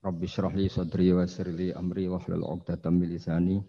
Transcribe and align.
Rabbi 0.00 0.24
syrah 0.24 0.56
li 0.56 0.64
sadri 0.64 1.12
wa 1.12 1.28
sirli 1.28 1.76
amri 1.76 2.08
wa 2.08 2.16
hlul 2.24 2.40
'uqdatam 2.40 2.96
min 2.96 3.12
lisani. 3.12 3.60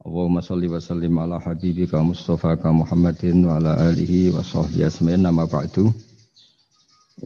Allahumma 0.00 0.40
shalli 0.40 0.72
wa 0.72 0.80
sallim 0.80 1.12
ala 1.20 1.36
habibika 1.36 2.00
Mustafa 2.00 2.56
ka 2.56 2.72
Muhammadin 2.72 3.44
wa 3.44 3.60
ala 3.60 3.76
alihi 3.92 4.32
wa 4.32 4.40
sahbihi 4.40 4.88
asma'in 4.88 5.20
nama 5.20 5.44
ba'du. 5.44 5.92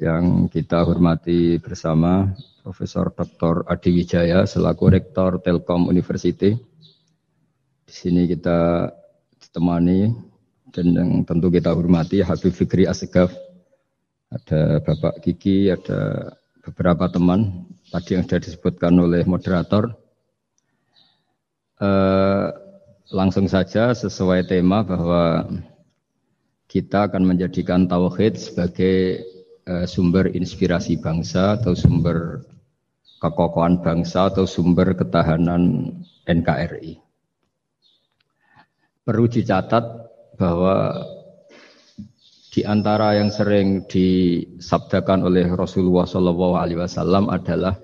Yang 0.03 0.51
kita 0.51 0.83
hormati 0.83 1.63
bersama 1.63 2.35
Profesor 2.67 3.15
Dr. 3.15 3.71
Adi 3.71 4.03
Wijaya 4.03 4.43
selaku 4.51 4.91
Rektor 4.91 5.39
Telkom 5.39 5.87
University. 5.95 6.59
Di 7.87 7.95
sini 7.95 8.27
kita 8.27 8.91
ditemani 9.39 10.11
dan 10.75 10.87
yang 10.91 11.11
tentu 11.23 11.55
kita 11.55 11.71
hormati 11.71 12.19
Habib 12.19 12.51
Fikri 12.51 12.91
Asgaf. 12.91 13.31
Ada 14.27 14.83
Bapak 14.83 15.23
Kiki, 15.23 15.71
ada 15.71 16.35
beberapa 16.67 17.07
teman 17.07 17.71
tadi 17.93 18.17
yang 18.17 18.25
sudah 18.25 18.41
disebutkan 18.41 18.95
oleh 18.97 19.23
moderator. 19.29 19.93
Eh, 21.83 22.49
langsung 23.13 23.51
saja 23.51 23.93
sesuai 23.93 24.49
tema 24.49 24.87
bahwa 24.87 25.45
kita 26.71 27.11
akan 27.11 27.35
menjadikan 27.35 27.85
tauhid 27.91 28.41
sebagai 28.41 29.27
eh, 29.67 29.87
sumber 29.91 30.33
inspirasi 30.33 30.97
bangsa 31.03 31.61
atau 31.61 31.77
sumber 31.77 32.47
kekokohan 33.21 33.81
bangsa 33.81 34.29
atau 34.29 34.45
sumber 34.45 34.93
ketahanan 34.93 35.93
NKRI. 36.29 37.01
Perlu 39.05 39.29
dicatat 39.29 39.85
bahwa 40.41 41.05
di 42.55 42.63
antara 42.63 43.19
yang 43.19 43.35
sering 43.35 43.85
disabdakan 43.91 45.27
oleh 45.27 45.51
Rasulullah 45.53 46.07
Wasallam 46.07 47.27
adalah 47.27 47.75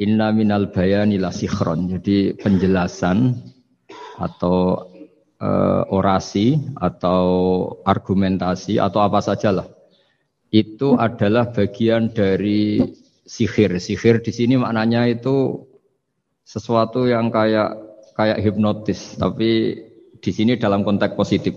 Inna 0.00 0.32
minal 0.32 0.72
bayani 0.72 1.20
la 1.20 1.28
sikhron. 1.28 1.90
Jadi 1.90 2.32
penjelasan 2.38 3.36
atau 4.16 4.88
e, 5.36 5.48
orasi 5.92 6.56
atau 6.78 7.24
argumentasi 7.84 8.80
atau 8.80 9.00
apa 9.04 9.20
sajalah 9.20 9.68
itu 10.52 10.96
adalah 10.96 11.52
bagian 11.52 12.12
dari 12.12 12.80
sihir. 13.24 13.76
Sihir 13.80 14.20
di 14.20 14.32
sini 14.32 14.60
maknanya 14.60 15.08
itu 15.08 15.64
sesuatu 16.44 17.08
yang 17.08 17.32
kayak 17.32 17.76
kayak 18.12 18.38
hipnotis, 18.44 19.16
tapi 19.16 19.80
di 20.20 20.30
sini 20.30 20.60
dalam 20.60 20.84
konteks 20.84 21.16
positif 21.16 21.56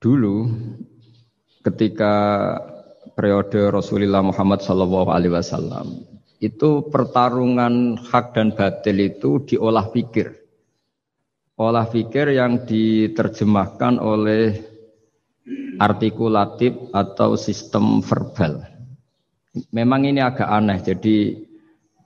dulu 0.00 0.48
ketika 1.60 2.14
periode 3.20 3.68
Rasulullah 3.68 4.24
Muhammad 4.24 4.64
Shallallahu 4.64 5.12
Alaihi 5.12 5.36
Wasallam 5.36 6.08
itu 6.40 6.88
pertarungan 6.88 8.00
hak 8.00 8.32
dan 8.32 8.56
batil 8.56 8.96
itu 8.96 9.44
diolah 9.44 9.92
pikir, 9.92 10.40
olah 11.60 11.84
pikir 11.84 12.32
yang 12.32 12.64
diterjemahkan 12.64 14.00
oleh 14.00 14.56
artikulatif 15.76 16.72
atau 16.96 17.36
sistem 17.36 18.00
verbal. 18.00 18.64
Memang 19.68 20.08
ini 20.08 20.24
agak 20.24 20.48
aneh. 20.48 20.80
Jadi 20.80 21.44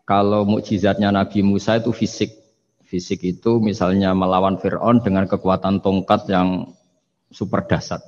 kalau 0.03 0.43
mukjizatnya 0.43 1.15
Nabi 1.15 1.47
Musa 1.47 1.79
itu 1.79 1.95
fisik, 1.95 2.35
fisik 2.83 3.23
itu 3.23 3.63
misalnya 3.63 4.11
melawan 4.19 4.59
Fir'aun 4.59 4.99
dengan 4.99 5.31
kekuatan 5.31 5.79
tongkat 5.79 6.27
yang 6.27 6.75
super 7.31 7.63
dasar. 7.71 8.03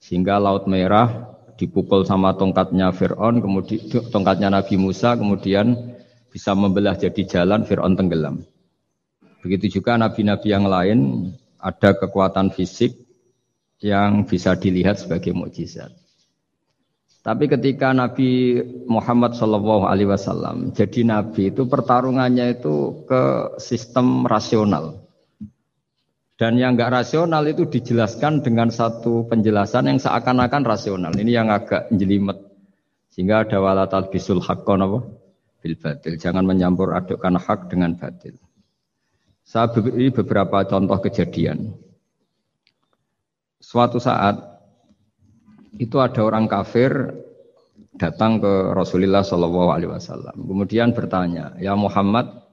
Sehingga 0.00 0.40
Laut 0.40 0.64
Merah 0.64 1.35
dipukul 1.56 2.04
sama 2.04 2.36
tongkatnya 2.36 2.92
Fir'aun, 2.92 3.40
kemudian 3.40 3.80
tongkatnya 4.12 4.52
Nabi 4.52 4.76
Musa, 4.76 5.16
kemudian 5.16 5.96
bisa 6.28 6.52
membelah 6.52 6.96
jadi 6.96 7.24
jalan 7.24 7.64
Fir'aun 7.64 7.96
tenggelam. 7.96 8.44
Begitu 9.40 9.80
juga 9.80 9.94
nabi-nabi 9.94 10.50
yang 10.50 10.66
lain 10.66 11.30
ada 11.62 11.94
kekuatan 11.94 12.50
fisik 12.50 12.98
yang 13.78 14.26
bisa 14.26 14.58
dilihat 14.58 14.98
sebagai 14.98 15.30
mukjizat. 15.30 15.94
Tapi 17.22 17.50
ketika 17.50 17.90
Nabi 17.90 18.62
Muhammad 18.86 19.34
Wasallam 19.38 20.74
jadi 20.74 21.02
nabi 21.02 21.50
itu 21.50 21.66
pertarungannya 21.66 22.58
itu 22.58 23.06
ke 23.06 23.22
sistem 23.62 24.26
rasional. 24.26 25.05
Dan 26.36 26.60
yang 26.60 26.76
enggak 26.76 26.92
rasional 26.92 27.48
itu 27.48 27.64
dijelaskan 27.64 28.44
dengan 28.44 28.68
satu 28.68 29.24
penjelasan 29.24 29.88
yang 29.88 29.96
seakan-akan 29.96 30.68
rasional. 30.68 31.12
Ini 31.16 31.32
yang 31.40 31.48
agak 31.48 31.88
jelimet. 31.88 32.36
Sehingga 33.08 33.48
ada 33.48 33.56
walatal 33.56 34.12
bisul 34.12 34.44
haqqon 34.44 34.84
apa? 34.84 35.00
Bil 35.64 35.80
batil. 35.80 36.20
Jangan 36.20 36.44
menyampur 36.44 36.92
adukkan 36.92 37.40
hak 37.40 37.72
dengan 37.72 37.96
batil. 37.96 38.36
Saya 39.48 39.72
beri 39.72 40.12
beberapa 40.12 40.60
contoh 40.68 41.00
kejadian. 41.00 41.72
Suatu 43.56 43.96
saat 43.96 44.36
itu 45.80 45.96
ada 45.96 46.20
orang 46.20 46.44
kafir 46.52 47.16
datang 47.96 48.44
ke 48.44 48.76
Rasulullah 48.76 49.24
Shallallahu 49.24 49.72
Alaihi 49.72 49.88
Wasallam. 49.88 50.36
Kemudian 50.36 50.92
bertanya, 50.92 51.56
ya 51.56 51.72
Muhammad, 51.72 52.44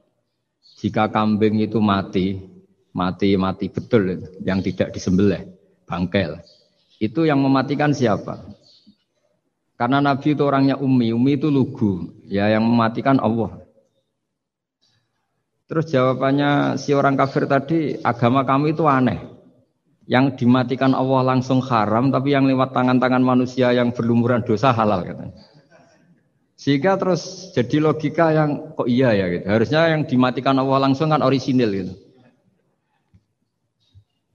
jika 0.79 1.11
kambing 1.11 1.59
itu 1.59 1.83
mati, 1.83 2.52
mati-mati 2.93 3.67
betul 3.73 4.23
yang 4.45 4.61
tidak 4.61 4.93
disembelih, 4.93 5.49
bangkel. 5.89 6.39
Itu 7.01 7.25
yang 7.25 7.41
mematikan 7.41 7.91
siapa? 7.91 8.45
Karena 9.73 9.99
Nabi 9.99 10.37
itu 10.37 10.45
orangnya 10.45 10.77
umi, 10.77 11.11
umi 11.11 11.35
itu 11.35 11.49
lugu, 11.49 12.13
ya 12.29 12.47
yang 12.47 12.63
mematikan 12.63 13.17
Allah. 13.19 13.59
Terus 15.65 15.89
jawabannya 15.89 16.77
si 16.77 16.93
orang 16.93 17.17
kafir 17.17 17.49
tadi, 17.49 17.97
agama 18.05 18.45
kamu 18.45 18.77
itu 18.77 18.85
aneh. 18.85 19.19
Yang 20.05 20.45
dimatikan 20.45 20.93
Allah 20.93 21.35
langsung 21.35 21.63
haram, 21.63 22.13
tapi 22.13 22.35
yang 22.35 22.45
lewat 22.45 22.75
tangan-tangan 22.75 23.23
manusia 23.23 23.73
yang 23.73 23.89
berlumuran 23.95 24.45
dosa 24.45 24.69
halal 24.69 25.01
katanya. 25.01 25.33
Sehingga 26.53 26.95
terus 26.95 27.51
jadi 27.51 27.81
logika 27.83 28.31
yang 28.31 28.71
kok 28.77 28.87
iya 28.87 29.11
ya 29.11 29.25
gitu. 29.33 29.45
Harusnya 29.49 29.81
yang 29.91 30.07
dimatikan 30.07 30.55
Allah 30.61 30.87
langsung 30.87 31.11
kan 31.11 31.19
orisinil 31.19 31.71
gitu. 31.73 31.93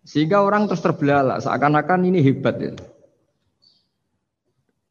Sehingga 0.09 0.41
orang 0.41 0.65
terus 0.65 0.81
terbelalak, 0.81 1.45
seakan-akan 1.45 2.09
ini 2.09 2.25
hebat 2.25 2.57
ya. 2.57 2.73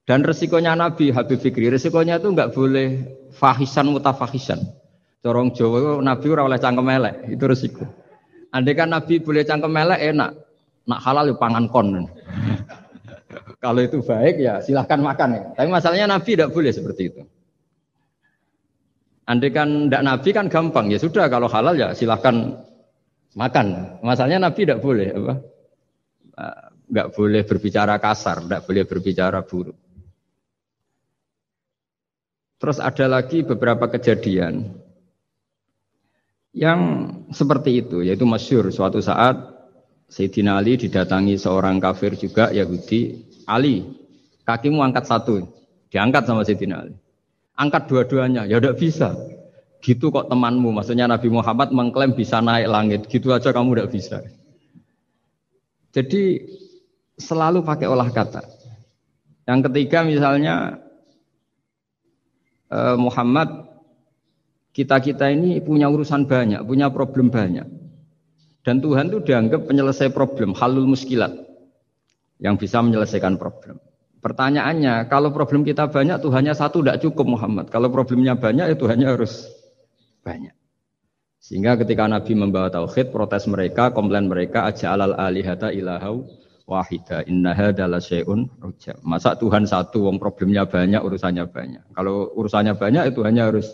Dan 0.05 0.21
resikonya 0.21 0.77
Nabi 0.77 1.09
Habib 1.09 1.41
Fikri, 1.41 1.73
resikonya 1.73 2.21
itu 2.21 2.29
nggak 2.29 2.53
boleh 2.53 3.17
fahisan 3.33 3.89
mutafahisan. 3.89 4.61
Corong 5.25 5.57
Jawa 5.57 6.05
Nabi 6.05 6.25
ora 6.29 6.45
oleh 6.45 6.61
cangkem 6.61 6.85
elek, 6.93 7.33
itu 7.33 7.43
resiko. 7.49 7.89
Andai 8.53 8.77
kan 8.77 8.93
Nabi 8.93 9.17
boleh 9.17 9.41
cangkem 9.41 9.73
elek 9.73 9.99
enak, 10.13 10.31
nak 10.85 10.99
halal 11.01 11.33
ya 11.33 11.35
pangan 11.35 11.65
kon. 11.65 12.07
Kalau 13.65 13.81
itu 13.81 14.05
baik 14.05 14.37
ya 14.37 14.61
silahkan 14.61 15.01
makan 15.01 15.29
ya. 15.33 15.43
Tapi 15.57 15.67
masalahnya 15.73 16.07
Nabi 16.13 16.37
tidak 16.37 16.53
boleh 16.53 16.69
seperti 16.69 17.09
itu. 17.09 17.21
Andai 19.25 19.49
kan 19.49 19.89
tidak 19.89 20.05
Nabi 20.05 20.29
kan 20.29 20.45
gampang 20.47 20.93
ya 20.93 21.01
sudah 21.01 21.27
kalau 21.27 21.51
halal 21.51 21.75
ya 21.75 21.91
silahkan 21.91 22.55
makan. 23.35 23.99
Masalahnya 24.05 24.47
Nabi 24.47 24.59
tidak 24.63 24.79
boleh 24.79 25.09
apa? 25.11 25.33
Enggak 26.87 27.07
boleh 27.17 27.41
berbicara 27.43 27.99
kasar, 27.99 28.47
tidak 28.47 28.63
boleh 28.63 28.83
berbicara 28.87 29.39
buruk. 29.43 29.75
Terus 32.57 32.81
ada 32.81 33.05
lagi 33.05 33.45
beberapa 33.45 33.85
kejadian 33.85 34.71
yang 36.57 36.81
seperti 37.29 37.85
itu, 37.85 38.01
yaitu 38.01 38.25
masyur 38.25 38.73
suatu 38.73 38.97
saat 38.97 39.37
Sayyidina 40.09 40.57
Ali 40.57 40.79
didatangi 40.79 41.37
seorang 41.37 41.77
kafir 41.77 42.17
juga 42.17 42.49
Yahudi, 42.49 43.29
Ali, 43.45 43.85
kakimu 44.47 44.81
angkat 44.81 45.05
satu, 45.05 45.45
diangkat 45.93 46.25
sama 46.25 46.41
Sayyidina 46.47 46.75
Ali. 46.81 46.95
Angkat 47.53 47.91
dua-duanya, 47.91 48.49
ya 48.49 48.57
tidak 48.57 48.81
bisa. 48.81 49.13
Gitu 49.77 50.09
kok 50.09 50.27
temanmu, 50.27 50.73
maksudnya 50.73 51.05
Nabi 51.05 51.29
Muhammad 51.29 51.69
mengklaim 51.69 52.17
bisa 52.17 52.41
naik 52.41 52.67
langit, 52.67 53.01
gitu 53.07 53.29
aja 53.29 53.53
kamu 53.53 53.77
tidak 53.77 53.89
bisa. 53.93 54.17
Jadi 55.93 56.45
selalu 57.17 57.65
pakai 57.65 57.89
olah 57.89 58.09
kata. 58.09 58.41
Yang 59.47 59.59
ketiga 59.71 60.03
misalnya 60.03 60.81
eh, 62.69 62.97
Muhammad 62.97 63.69
kita-kita 64.77 65.33
ini 65.33 65.57
punya 65.57 65.89
urusan 65.89 66.29
banyak, 66.29 66.61
punya 66.61 66.93
problem 66.93 67.33
banyak. 67.33 67.65
Dan 68.61 68.83
Tuhan 68.83 69.09
itu 69.09 69.23
dianggap 69.23 69.65
penyelesai 69.65 70.13
problem, 70.13 70.53
halul 70.53 70.85
muskilat. 70.85 71.33
Yang 72.37 72.67
bisa 72.69 72.85
menyelesaikan 72.85 73.41
problem. 73.41 73.81
Pertanyaannya, 74.21 75.09
kalau 75.09 75.33
problem 75.33 75.65
kita 75.65 75.89
banyak, 75.89 76.21
Tuhannya 76.21 76.53
satu 76.53 76.85
tidak 76.85 77.01
cukup 77.01 77.25
Muhammad. 77.25 77.73
Kalau 77.73 77.89
problemnya 77.89 78.37
banyak, 78.37 78.69
ya 78.69 78.77
Tuhannya 78.77 79.07
harus 79.09 79.49
banyak. 80.27 80.51
Sehingga 81.39 81.79
ketika 81.79 82.03
Nabi 82.11 82.35
membawa 82.35 82.67
tauhid, 82.67 83.15
protes 83.15 83.47
mereka, 83.47 83.95
komplain 83.95 84.27
mereka, 84.27 84.67
aja 84.67 84.91
alal 84.91 85.15
alihata 85.15 85.71
ilahau 85.71 86.27
wahida 86.67 87.23
innaha 87.23 87.71
adalah 87.71 88.03
syai'un 88.03 88.51
rujam. 88.59 88.99
Masa 89.07 89.39
Tuhan 89.39 89.63
satu, 89.63 90.11
wong 90.11 90.19
problemnya 90.19 90.67
banyak, 90.67 90.99
urusannya 90.99 91.47
banyak. 91.47 91.83
Kalau 91.95 92.35
urusannya 92.35 92.75
banyak, 92.75 93.15
itu 93.15 93.23
hanya 93.23 93.47
harus 93.47 93.71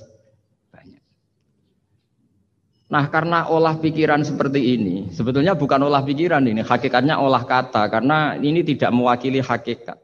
Nah 2.94 3.09
karena 3.09 3.49
olah 3.49 3.81
pikiran 3.81 4.21
seperti 4.21 4.77
ini, 4.77 5.09
sebetulnya 5.09 5.57
bukan 5.57 5.81
olah 5.81 6.06
pikiran 6.06 6.45
ini, 6.45 6.61
hakikatnya 6.61 7.17
olah 7.17 7.41
kata, 7.41 7.89
karena 7.89 8.38
ini 8.38 8.61
tidak 8.61 8.94
mewakili 8.94 9.41
hakikat. 9.41 9.97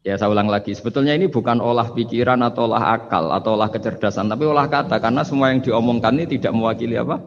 Ya 0.00 0.16
saya 0.16 0.32
ulang 0.32 0.48
lagi, 0.48 0.72
sebetulnya 0.72 1.12
ini 1.12 1.28
bukan 1.28 1.60
olah 1.60 1.92
pikiran 1.92 2.40
atau 2.40 2.64
olah 2.64 2.96
akal 2.96 3.28
atau 3.36 3.52
olah 3.52 3.68
kecerdasan, 3.68 4.32
tapi 4.32 4.48
olah 4.48 4.64
kata, 4.64 4.96
karena 4.96 5.20
semua 5.28 5.52
yang 5.52 5.60
diomongkan 5.60 6.16
ini 6.16 6.40
tidak 6.40 6.56
mewakili 6.56 6.96
apa? 6.96 7.20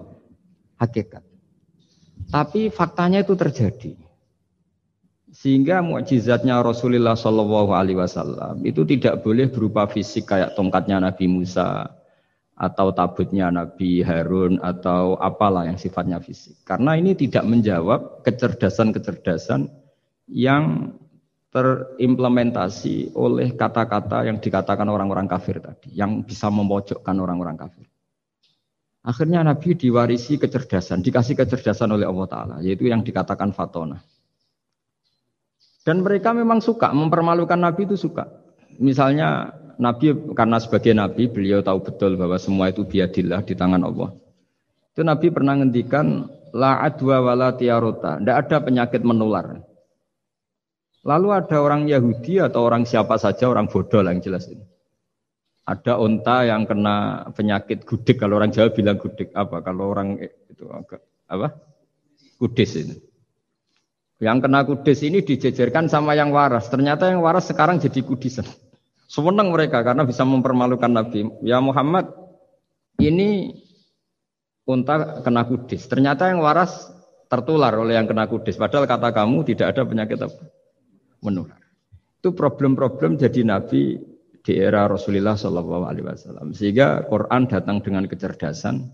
Hakikat. 0.82 1.22
Tapi 2.34 2.74
faktanya 2.74 3.22
itu 3.22 3.38
terjadi. 3.38 3.94
Sehingga 5.30 5.86
mukjizatnya 5.86 6.66
Rasulullah 6.66 7.14
Shallallahu 7.14 7.78
Alaihi 7.78 8.02
Wasallam 8.02 8.66
itu 8.66 8.82
tidak 8.90 9.22
boleh 9.22 9.54
berupa 9.54 9.86
fisik 9.86 10.34
kayak 10.34 10.58
tongkatnya 10.58 10.98
Nabi 10.98 11.30
Musa, 11.30 11.94
atau 12.54 12.94
tabutnya 12.94 13.50
Nabi 13.50 14.06
Harun 14.06 14.62
atau 14.62 15.18
apalah 15.18 15.66
yang 15.66 15.78
sifatnya 15.78 16.22
fisik. 16.22 16.62
Karena 16.66 16.94
ini 16.98 17.18
tidak 17.18 17.46
menjawab 17.50 18.22
kecerdasan-kecerdasan 18.22 19.70
yang 20.30 20.94
terimplementasi 21.54 23.14
oleh 23.14 23.54
kata-kata 23.54 24.26
yang 24.26 24.42
dikatakan 24.42 24.90
orang-orang 24.90 25.30
kafir 25.30 25.62
tadi, 25.62 25.94
yang 25.94 26.26
bisa 26.26 26.50
memojokkan 26.50 27.14
orang-orang 27.14 27.56
kafir. 27.62 27.86
Akhirnya 29.06 29.46
Nabi 29.46 29.78
diwarisi 29.78 30.42
kecerdasan, 30.42 31.06
dikasih 31.06 31.38
kecerdasan 31.38 31.94
oleh 31.94 32.10
Allah 32.10 32.26
Ta'ala, 32.26 32.56
yaitu 32.66 32.90
yang 32.90 33.06
dikatakan 33.06 33.54
fatona. 33.54 34.02
Dan 35.84 36.02
mereka 36.02 36.34
memang 36.34 36.64
suka, 36.64 36.90
mempermalukan 36.96 37.60
Nabi 37.60 37.86
itu 37.86 38.00
suka. 38.00 38.32
Misalnya 38.80 39.54
Nabi 39.78 40.34
karena 40.34 40.58
sebagai 40.58 40.96
Nabi 40.96 41.28
beliau 41.28 41.60
tahu 41.60 41.84
betul 41.84 42.16
bahwa 42.16 42.40
semua 42.40 42.72
itu 42.72 42.88
biadillah 42.88 43.44
di 43.44 43.54
tangan 43.54 43.84
Allah. 43.84 44.16
Itu 44.96 45.04
Nabi 45.04 45.28
pernah 45.30 45.60
ngendikan 45.60 46.32
la 46.56 46.82
adwa 46.82 47.20
wala 47.20 47.54
tiarota, 47.60 48.18
tidak 48.18 48.38
ada 48.48 48.58
penyakit 48.64 49.02
menular. 49.04 49.73
Lalu 51.04 51.28
ada 51.36 51.60
orang 51.60 51.84
Yahudi 51.92 52.40
atau 52.40 52.64
orang 52.64 52.88
siapa 52.88 53.20
saja 53.20 53.52
orang 53.52 53.68
bodoh 53.68 54.00
yang 54.00 54.24
jelas 54.24 54.48
ini. 54.48 54.64
Ada 55.64 56.00
unta 56.00 56.48
yang 56.48 56.64
kena 56.68 57.28
penyakit 57.36 57.84
gudik 57.88 58.20
kalau 58.20 58.40
orang 58.40 58.52
Jawa 58.52 58.72
bilang 58.72 59.00
gudik 59.00 59.32
apa 59.36 59.64
kalau 59.64 59.92
orang 59.92 60.20
itu 60.20 60.64
apa 61.28 61.56
kudis 62.40 62.80
ini. 62.80 62.96
Yang 64.24 64.48
kena 64.48 64.60
kudis 64.64 65.00
ini 65.04 65.20
dijejerkan 65.20 65.92
sama 65.92 66.16
yang 66.16 66.32
waras. 66.32 66.72
Ternyata 66.72 67.12
yang 67.12 67.20
waras 67.20 67.52
sekarang 67.52 67.84
jadi 67.84 68.00
kudisan. 68.04 68.48
Sewenang 69.12 69.52
mereka 69.52 69.84
karena 69.84 70.08
bisa 70.08 70.24
mempermalukan 70.24 70.88
Nabi. 70.88 71.28
Ya 71.44 71.60
Muhammad, 71.60 72.12
ini 73.04 73.60
unta 74.64 75.20
kena 75.24 75.44
kudis. 75.44 75.84
Ternyata 75.92 76.32
yang 76.32 76.40
waras 76.40 76.88
tertular 77.28 77.76
oleh 77.76 78.00
yang 78.00 78.08
kena 78.08 78.28
kudis. 78.32 78.56
Padahal 78.56 78.88
kata 78.88 79.12
kamu 79.12 79.44
tidak 79.44 79.76
ada 79.76 79.84
penyakit 79.84 80.20
apa? 80.24 80.53
Menular. 81.24 81.60
Itu 82.20 82.36
problem-problem 82.36 83.16
jadi 83.20 83.48
Nabi 83.48 84.00
di 84.44 84.54
era 84.60 84.92
Rasulullah 84.92 85.40
Shallallahu 85.40 85.84
Alaihi 85.88 86.06
Wasallam. 86.06 86.52
Sehingga 86.52 87.08
Quran 87.08 87.48
datang 87.48 87.80
dengan 87.80 88.04
kecerdasan 88.08 88.92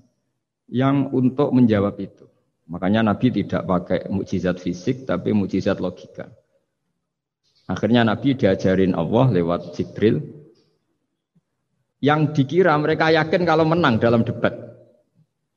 yang 0.69 1.09
untuk 1.09 1.49
menjawab 1.49 1.97
itu. 1.97 2.29
Makanya 2.69 3.01
Nabi 3.01 3.33
tidak 3.33 3.65
pakai 3.65 4.13
mukjizat 4.13 4.61
fisik, 4.61 5.09
tapi 5.09 5.33
mukjizat 5.33 5.81
logika. 5.81 6.29
Akhirnya 7.65 8.05
Nabi 8.05 8.37
diajarin 8.37 8.93
Allah 8.93 9.29
lewat 9.33 9.73
Jibril. 9.73 10.21
Yang 12.01 12.21
dikira 12.41 12.73
mereka 12.77 13.09
yakin 13.13 13.43
kalau 13.43 13.65
menang 13.65 13.97
dalam 13.97 14.21
debat. 14.21 14.53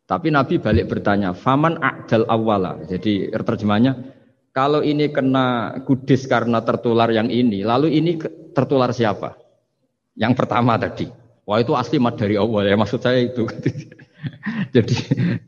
Tapi 0.09 0.29
Nabi 0.29 0.59
balik 0.59 0.93
bertanya, 0.93 1.33
"Faman 1.33 1.79
a'dal 1.79 2.27
awala." 2.29 2.85
Jadi 2.85 3.31
terjemahnya, 3.31 4.12
kalau 4.53 4.85
ini 4.85 5.09
kena 5.09 5.81
kudis 5.89 6.29
karena 6.29 6.61
tertular 6.61 7.09
yang 7.09 7.33
ini, 7.33 7.65
lalu 7.65 7.93
ini 7.97 8.21
tertular 8.53 8.93
siapa? 8.93 9.41
Yang 10.13 10.33
pertama 10.45 10.77
tadi. 10.77 11.09
Wah 11.43 11.59
itu 11.59 11.75
asli 11.75 11.99
mat 11.99 12.21
dari 12.21 12.39
Allah 12.39 12.69
ya 12.69 12.77
maksud 12.79 13.01
saya 13.03 13.19
itu. 13.25 13.49
Jadi 14.77 14.97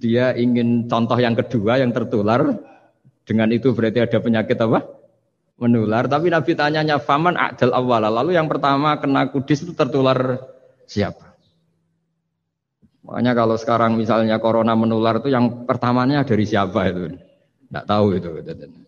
dia 0.02 0.34
ingin 0.34 0.90
contoh 0.90 1.14
yang 1.20 1.38
kedua 1.38 1.78
yang 1.78 1.94
tertular 1.94 2.58
dengan 3.22 3.52
itu 3.54 3.70
berarti 3.70 4.02
ada 4.02 4.18
penyakit 4.18 4.58
apa? 4.58 5.04
menular. 5.58 6.10
Tapi 6.10 6.30
Nabi 6.30 6.52
tanyanya 6.58 6.98
faman 6.98 7.38
adal 7.38 7.70
awala. 7.74 8.10
Lalu 8.10 8.34
yang 8.34 8.50
pertama 8.50 8.98
kena 8.98 9.30
kudis 9.30 9.62
itu 9.62 9.72
tertular 9.74 10.42
siapa? 10.86 11.34
Makanya 13.04 13.32
kalau 13.36 13.56
sekarang 13.60 14.00
misalnya 14.00 14.40
corona 14.40 14.72
menular 14.72 15.20
itu 15.20 15.28
yang 15.28 15.68
pertamanya 15.68 16.24
dari 16.24 16.48
siapa 16.48 16.88
itu? 16.88 17.20
Tidak 17.74 17.90
tahu 17.90 18.06
itu. 18.14 18.30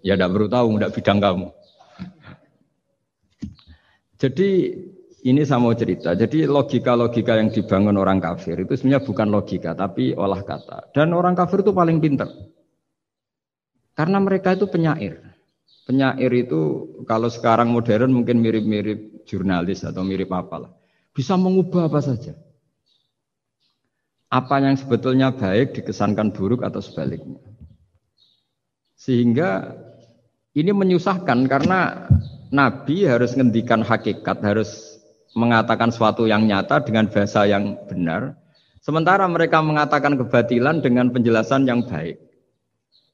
Ya 0.06 0.14
tidak 0.14 0.30
perlu 0.30 0.46
tahu, 0.46 0.78
tidak 0.78 0.94
bidang 0.94 1.18
kamu. 1.18 1.48
Jadi 4.14 4.50
ini 5.26 5.42
saya 5.42 5.58
mau 5.58 5.74
cerita. 5.74 6.14
Jadi 6.14 6.46
logika-logika 6.46 7.34
yang 7.34 7.50
dibangun 7.50 7.98
orang 7.98 8.22
kafir 8.22 8.62
itu 8.62 8.78
sebenarnya 8.78 9.02
bukan 9.02 9.28
logika, 9.34 9.74
tapi 9.74 10.14
olah 10.14 10.38
kata. 10.38 10.94
Dan 10.94 11.10
orang 11.18 11.34
kafir 11.34 11.66
itu 11.66 11.74
paling 11.74 11.98
pintar. 11.98 12.30
Karena 13.98 14.22
mereka 14.22 14.54
itu 14.54 14.70
penyair. 14.70 15.18
Penyair 15.82 16.30
itu 16.30 16.86
kalau 17.10 17.26
sekarang 17.26 17.74
modern 17.74 18.14
mungkin 18.14 18.38
mirip-mirip 18.38 19.26
jurnalis 19.26 19.82
atau 19.82 20.06
mirip 20.06 20.30
apalah. 20.30 20.70
Bisa 21.10 21.34
mengubah 21.34 21.90
apa 21.90 21.98
saja. 22.06 22.38
Apa 24.30 24.62
yang 24.62 24.78
sebetulnya 24.78 25.34
baik 25.34 25.74
dikesankan 25.74 26.30
buruk 26.30 26.62
atau 26.62 26.78
sebaliknya. 26.78 27.55
Sehingga 28.96 29.76
ini 30.56 30.72
menyusahkan 30.72 31.44
karena 31.46 32.08
Nabi 32.48 33.04
harus 33.04 33.36
ngendikan 33.36 33.84
hakikat, 33.84 34.40
harus 34.40 34.96
mengatakan 35.36 35.92
sesuatu 35.92 36.24
yang 36.24 36.48
nyata 36.48 36.80
dengan 36.80 37.06
bahasa 37.12 37.44
yang 37.44 37.76
benar. 37.84 38.32
Sementara 38.80 39.28
mereka 39.28 39.60
mengatakan 39.60 40.16
kebatilan 40.16 40.80
dengan 40.80 41.12
penjelasan 41.12 41.68
yang 41.68 41.84
baik. 41.84 42.16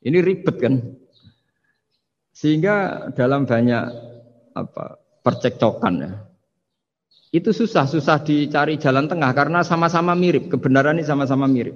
Ini 0.07 0.19
ribet 0.23 0.57
kan? 0.63 0.75
Sehingga 2.31 3.09
dalam 3.19 3.45
banyak 3.45 3.85
apa 4.55 5.03
percekcokan 5.27 5.95
ya. 5.99 6.13
Itu 7.33 7.51
susah, 7.57 7.89
susah 7.89 8.21
dicari 8.21 8.77
jalan 8.77 9.09
tengah 9.09 9.33
karena 9.33 9.65
sama-sama 9.65 10.13
mirip, 10.13 10.53
kebenaran 10.53 11.01
ini 11.01 11.07
sama-sama 11.09 11.49
mirip. 11.49 11.73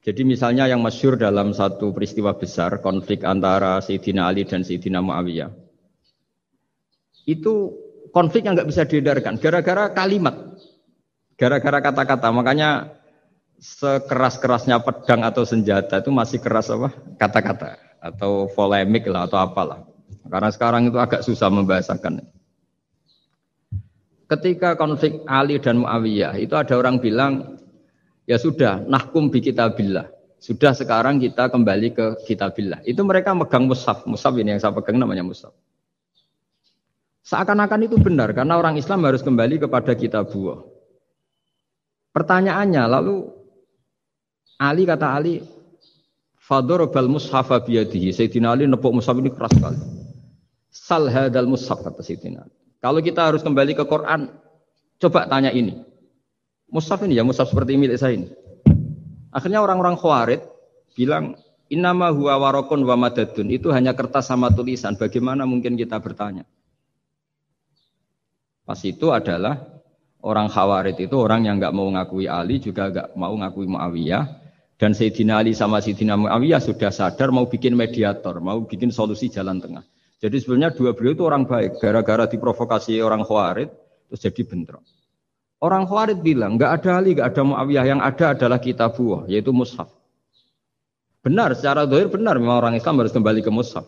Jadi 0.00 0.24
misalnya 0.24 0.64
yang 0.64 0.80
masyur 0.80 1.20
dalam 1.20 1.52
satu 1.52 1.92
peristiwa 1.92 2.32
besar, 2.32 2.80
konflik 2.80 3.20
antara 3.20 3.84
Sayyidina 3.84 4.32
Ali 4.32 4.48
dan 4.48 4.64
Sayyidina 4.64 5.04
Muawiyah. 5.04 5.52
Itu 7.28 7.76
konflik 8.08 8.48
yang 8.48 8.56
nggak 8.56 8.70
bisa 8.72 8.88
diedarkan, 8.88 9.36
gara-gara 9.36 9.92
kalimat. 9.92 10.56
Gara-gara 11.36 11.84
kata-kata, 11.84 12.32
makanya 12.32 12.96
sekeras-kerasnya 13.60 14.80
pedang 14.80 15.20
atau 15.20 15.44
senjata 15.44 16.00
itu 16.00 16.08
masih 16.08 16.40
keras 16.40 16.72
apa? 16.72 16.96
Kata-kata 17.20 17.76
atau 18.00 18.48
polemik 18.56 19.04
lah 19.04 19.28
atau 19.28 19.36
apalah. 19.36 19.84
Karena 20.24 20.48
sekarang 20.48 20.88
itu 20.88 20.96
agak 20.96 21.20
susah 21.20 21.52
membahasakan. 21.52 22.24
Ketika 24.32 24.80
konflik 24.80 25.20
Ali 25.28 25.60
dan 25.60 25.84
Muawiyah 25.84 26.40
itu 26.40 26.56
ada 26.56 26.72
orang 26.78 27.02
bilang 27.02 27.59
ya 28.30 28.38
sudah 28.38 28.86
nahkum 28.86 29.26
bi 29.26 29.42
kitabillah. 29.42 30.06
Sudah 30.38 30.72
sekarang 30.72 31.18
kita 31.18 31.50
kembali 31.50 31.88
ke 31.92 32.06
kitabillah. 32.30 32.86
Itu 32.86 33.02
mereka 33.02 33.34
megang 33.34 33.66
mushaf. 33.66 34.06
Mushaf 34.06 34.32
ini 34.38 34.54
yang 34.54 34.62
saya 34.62 34.72
pegang 34.72 34.96
namanya 34.96 35.26
mushaf. 35.26 35.52
Seakan-akan 37.26 37.90
itu 37.90 38.00
benar 38.00 38.32
karena 38.32 38.56
orang 38.56 38.78
Islam 38.78 39.04
harus 39.04 39.20
kembali 39.20 39.66
kepada 39.66 39.92
kitab 39.98 40.30
buah. 40.32 40.62
Pertanyaannya 42.16 42.82
lalu 42.88 43.28
Ali 44.56 44.88
kata 44.88 45.06
Ali 45.10 45.44
bal 46.48 47.08
mushafa 47.10 47.60
biyadihi. 47.60 48.14
Sayyidina 48.14 48.56
Ali 48.56 48.64
nepuk 48.64 48.94
mushaf 48.94 49.18
ini 49.20 49.28
keras 49.28 49.52
sekali. 49.52 49.78
Sal 50.72 51.10
hadal 51.10 51.50
mushaf 51.50 51.84
kata 51.84 52.00
Sayyidina 52.00 52.46
Ali. 52.46 52.54
Kalau 52.80 53.04
kita 53.04 53.28
harus 53.28 53.44
kembali 53.44 53.76
ke 53.76 53.84
Quran, 53.84 54.32
coba 54.96 55.28
tanya 55.28 55.52
ini. 55.52 55.89
Mushaf 56.70 57.02
ini 57.02 57.18
ya, 57.18 57.26
mushaf 57.26 57.50
seperti 57.50 57.74
milik 57.74 57.98
saya 57.98 58.14
ini. 58.14 58.30
Akhirnya 59.34 59.62
orang-orang 59.62 59.98
khawarid 59.98 60.42
bilang, 60.94 61.38
Innama 61.70 62.10
huwa 62.10 62.34
warokun 62.34 62.82
wa 62.82 62.98
madadun. 62.98 63.46
Itu 63.46 63.70
hanya 63.70 63.94
kertas 63.94 64.26
sama 64.26 64.50
tulisan. 64.50 64.98
Bagaimana 64.98 65.46
mungkin 65.46 65.78
kita 65.78 66.02
bertanya? 66.02 66.42
Pas 68.66 68.78
itu 68.82 69.14
adalah 69.14 69.70
orang 70.18 70.50
khawarid 70.50 70.98
itu 70.98 71.14
orang 71.14 71.46
yang 71.46 71.62
nggak 71.62 71.70
mau 71.70 71.86
ngakui 71.94 72.26
Ali 72.26 72.58
juga 72.58 72.90
nggak 72.90 73.14
mau 73.14 73.38
ngakui 73.38 73.70
Muawiyah. 73.70 74.42
Dan 74.74 74.98
Sayyidina 74.98 75.46
Ali 75.46 75.54
sama 75.54 75.78
Sayyidina 75.78 76.18
Muawiyah 76.18 76.58
sudah 76.58 76.90
sadar 76.90 77.30
mau 77.30 77.46
bikin 77.46 77.78
mediator, 77.78 78.42
mau 78.42 78.58
bikin 78.66 78.90
solusi 78.90 79.30
jalan 79.30 79.62
tengah. 79.62 79.86
Jadi 80.18 80.42
sebenarnya 80.42 80.74
dua 80.74 80.90
beliau 80.98 81.14
itu 81.14 81.22
orang 81.22 81.46
baik. 81.46 81.78
Gara-gara 81.78 82.26
diprovokasi 82.26 82.98
orang 82.98 83.22
khawarid, 83.22 83.70
terus 84.10 84.20
jadi 84.26 84.42
bentrok. 84.42 84.82
Orang 85.60 85.84
khawarid 85.84 86.24
bilang, 86.24 86.56
nggak 86.56 86.80
ada 86.80 86.90
Ali, 86.96 87.12
nggak 87.12 87.36
ada 87.36 87.42
Muawiyah. 87.44 87.84
Yang 87.84 88.00
ada 88.00 88.26
adalah 88.32 88.58
kitab 88.64 88.96
buah, 88.96 89.28
yaitu 89.28 89.52
mushaf. 89.52 89.92
Benar, 91.20 91.52
secara 91.52 91.84
dohir 91.84 92.08
benar 92.08 92.40
memang 92.40 92.64
orang 92.64 92.74
Islam 92.80 92.96
harus 93.04 93.12
kembali 93.12 93.44
ke 93.44 93.52
mushaf. 93.52 93.84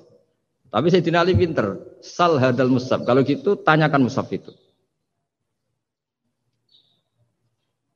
Tapi 0.69 0.93
Sayyidina 0.93 1.25
Ali 1.25 1.33
pinter, 1.33 1.81
sal 2.05 2.37
hadal 2.37 2.69
mushaf. 2.69 3.09
Kalau 3.09 3.25
gitu 3.25 3.57
tanyakan 3.57 4.05
mushaf 4.05 4.29
itu. 4.37 4.52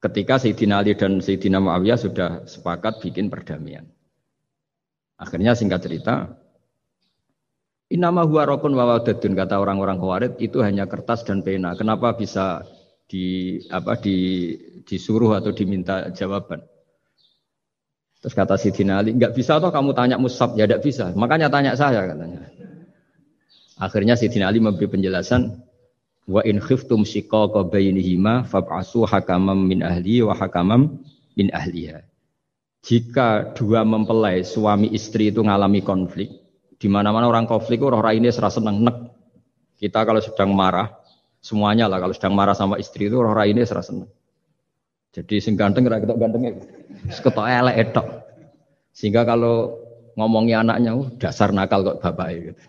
Ketika 0.01 0.41
Sayyidina 0.41 0.81
Ali 0.81 0.97
dan 0.97 1.21
Sayyidina 1.21 1.61
Muawiyah 1.61 2.01
sudah 2.01 2.31
sepakat 2.49 3.05
bikin 3.05 3.29
perdamaian. 3.29 3.85
Akhirnya 5.21 5.53
singkat 5.53 5.85
cerita, 5.85 6.33
Inama 7.87 8.27
huwa 8.27 8.43
rokun 8.43 8.75
wawadadun 8.75 9.39
kata 9.39 9.63
orang-orang 9.63 10.03
Khawarij 10.03 10.43
itu 10.43 10.59
hanya 10.59 10.91
kertas 10.91 11.23
dan 11.23 11.47
pena. 11.47 11.71
Kenapa 11.79 12.19
bisa 12.19 12.67
di 13.07 13.59
apa 13.71 13.99
di 13.99 14.17
disuruh 14.83 15.39
atau 15.39 15.55
diminta 15.55 16.11
jawaban? 16.11 16.63
Terus 18.21 18.35
kata 18.35 18.59
Sidina 18.59 18.99
Ali, 18.99 19.15
nggak 19.15 19.39
bisa 19.39 19.63
toh 19.63 19.71
kamu 19.71 19.95
tanya 19.95 20.17
Musab, 20.19 20.59
ya 20.59 20.67
tidak 20.67 20.83
bisa. 20.83 21.15
Makanya 21.15 21.47
tanya 21.47 21.79
saya 21.79 22.03
katanya. 22.11 22.51
Akhirnya 23.79 24.19
Sidina 24.19 24.51
Ali 24.51 24.59
memberi 24.59 24.91
penjelasan, 24.91 25.63
wa 26.27 26.43
in 26.43 26.59
khiftum 26.59 27.07
shiqaqa 27.07 27.71
bainihima 27.71 28.43
fab'asu 28.49 29.07
hakamam 29.07 29.63
min 29.63 29.87
ahli 29.87 30.27
wa 30.27 30.35
hakamam 30.35 30.99
min 31.39 31.55
ahliha. 31.55 32.03
Jika 32.83 33.55
dua 33.55 33.87
mempelai 33.87 34.43
suami 34.43 34.91
istri 34.91 35.31
itu 35.31 35.43
ngalami 35.47 35.83
konflik, 35.87 36.31
di 36.83 36.89
mana-mana 36.91 37.31
orang 37.31 37.47
konflik 37.47 37.83
orang 37.83 38.15
ini 38.15 38.35
serasa 38.35 38.59
seneng 38.59 38.83
nek. 38.83 38.97
Kita 39.77 40.03
kalau 40.09 40.25
sedang 40.25 40.57
marah, 40.57 40.89
semuanya 41.47 41.87
lah 41.87 42.03
kalau 42.03 42.11
sedang 42.11 42.35
marah 42.35 42.59
sama 42.59 42.75
istri 42.83 43.07
itu 43.07 43.23
orang 43.23 43.47
ini 43.47 43.63
serasa 43.63 43.95
seneng. 43.95 44.11
Jadi 45.15 45.39
sing 45.39 45.55
ganteng 45.55 45.87
kira 45.87 46.03
ketok 46.03 46.19
gantengnya. 46.19 46.59
Ketok 47.07 47.47
elek 47.47 47.77
etok. 47.87 48.07
Sehingga 48.91 49.23
kalau 49.23 49.79
ngomongi 50.19 50.59
anaknya, 50.59 50.99
uh, 50.99 51.07
dasar 51.23 51.55
nakal 51.55 51.87
kok 51.87 52.03
bapak 52.03 52.27
gitu. 52.35 52.63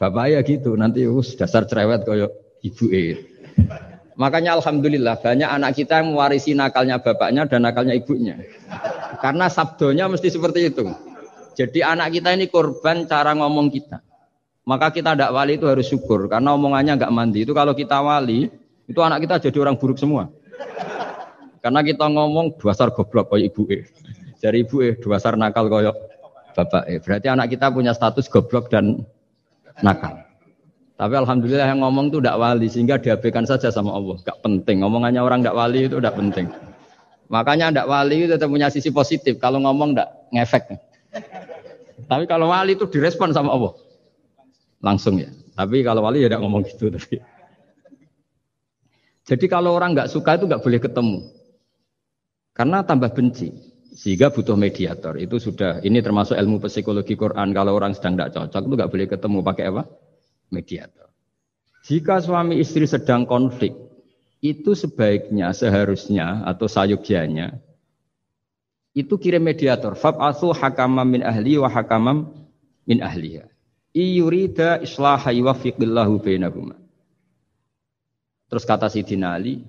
Bapak 0.00 0.24
ya 0.32 0.40
gitu, 0.40 0.74
nanti 0.74 1.04
uh, 1.04 1.22
dasar 1.36 1.68
cerewet 1.68 2.02
koyo 2.08 2.32
ibu 2.64 2.88
e. 2.90 3.02
Makanya 4.16 4.58
alhamdulillah 4.58 5.18
banyak 5.20 5.46
anak 5.46 5.76
kita 5.76 6.00
yang 6.00 6.14
mewarisi 6.14 6.54
nakalnya 6.54 6.98
bapaknya 6.98 7.46
dan 7.46 7.62
nakalnya 7.62 7.94
ibunya. 7.94 8.38
Karena 9.18 9.46
sabdonya 9.46 10.06
mesti 10.10 10.30
seperti 10.30 10.70
itu. 10.72 10.88
Jadi 11.52 11.84
anak 11.84 12.14
kita 12.16 12.32
ini 12.34 12.48
korban 12.48 13.04
cara 13.06 13.36
ngomong 13.36 13.68
kita. 13.70 14.00
Maka 14.62 14.94
kita 14.94 15.18
tidak 15.18 15.34
wali 15.34 15.58
itu 15.58 15.66
harus 15.66 15.90
syukur 15.90 16.30
karena 16.30 16.54
omongannya 16.54 16.94
nggak 16.94 17.12
mandi. 17.12 17.42
Itu 17.42 17.50
kalau 17.50 17.74
kita 17.74 17.98
wali, 17.98 18.46
itu 18.86 19.00
anak 19.02 19.26
kita 19.26 19.50
jadi 19.50 19.58
orang 19.66 19.74
buruk 19.74 19.98
semua. 19.98 20.30
Karena 21.58 21.82
kita 21.82 22.06
ngomong 22.06 22.58
dasar 22.58 22.94
goblok 22.94 23.30
kayak 23.30 23.50
ibu 23.50 23.62
e. 23.70 23.86
Dari 24.38 24.62
ibu 24.62 24.82
e 24.82 24.94
dasar 24.98 25.34
nakal 25.34 25.66
kayak 25.66 25.94
bapak 26.54 26.82
e. 26.86 27.02
Berarti 27.02 27.26
anak 27.26 27.50
kita 27.50 27.74
punya 27.74 27.90
status 27.90 28.30
goblok 28.30 28.70
dan 28.70 29.02
nakal. 29.82 30.22
Tapi 30.94 31.14
alhamdulillah 31.18 31.66
yang 31.66 31.82
ngomong 31.82 32.14
itu 32.14 32.22
tidak 32.22 32.38
wali 32.38 32.66
sehingga 32.70 32.94
diabaikan 33.02 33.42
saja 33.42 33.74
sama 33.74 33.90
Allah. 33.98 34.22
Gak 34.22 34.38
penting. 34.46 34.86
Ngomongannya 34.86 35.18
orang 35.18 35.42
tidak 35.42 35.58
wali 35.58 35.90
itu 35.90 35.98
tidak 35.98 36.14
penting. 36.14 36.46
Makanya 37.26 37.74
tidak 37.74 37.86
wali 37.90 38.14
itu 38.22 38.26
tetap 38.30 38.46
punya 38.46 38.70
sisi 38.70 38.94
positif. 38.94 39.42
Kalau 39.42 39.58
ngomong 39.58 39.98
tidak 39.98 40.08
ngefek. 40.30 40.78
Tapi 42.06 42.24
kalau 42.30 42.54
wali 42.54 42.78
itu 42.78 42.86
direspon 42.86 43.34
sama 43.34 43.50
Allah. 43.50 43.74
Langsung 44.82 45.22
ya. 45.22 45.30
Tapi 45.54 45.86
kalau 45.86 46.02
wali 46.02 46.26
ya 46.26 46.28
tidak 46.28 46.42
ngomong 46.42 46.66
gitu. 46.66 46.90
Tapi. 46.90 47.22
Jadi 49.22 49.46
kalau 49.46 49.78
orang 49.78 49.94
nggak 49.94 50.10
suka 50.10 50.34
itu 50.34 50.50
nggak 50.50 50.62
boleh 50.66 50.80
ketemu. 50.82 51.18
Karena 52.52 52.82
tambah 52.82 53.14
benci. 53.14 53.54
Sehingga 53.92 54.34
butuh 54.34 54.58
mediator. 54.58 55.20
Itu 55.20 55.38
sudah, 55.38 55.84
ini 55.86 56.02
termasuk 56.02 56.34
ilmu 56.34 56.58
psikologi 56.64 57.14
Quran. 57.14 57.54
Kalau 57.54 57.78
orang 57.78 57.94
sedang 57.94 58.18
tidak 58.18 58.34
cocok 58.34 58.62
itu 58.66 58.74
nggak 58.74 58.90
boleh 58.90 59.06
ketemu 59.06 59.38
pakai 59.44 59.64
apa? 59.70 59.82
Mediator. 60.50 61.08
Jika 61.82 62.22
suami 62.24 62.58
istri 62.62 62.88
sedang 62.88 63.28
konflik, 63.28 63.74
itu 64.42 64.74
sebaiknya, 64.74 65.54
seharusnya, 65.54 66.42
atau 66.46 66.66
sayugjanya, 66.66 67.58
itu 68.92 69.14
kirim 69.20 69.44
mediator. 69.44 69.94
Fab'athu 69.94 70.56
hakamam 70.56 71.04
min 71.04 71.22
ahli 71.22 71.60
wa 71.60 71.68
hakamam 71.68 72.32
min 72.88 72.98
ahliha. 73.04 73.51
Iyurida 73.92 74.80
islaha 74.80 75.28
yuwafiqillahu 75.32 76.20
bainahuma. 76.24 76.80
Terus 78.48 78.64
kata 78.64 78.88
Sidina 78.88 79.36
Ali, 79.36 79.64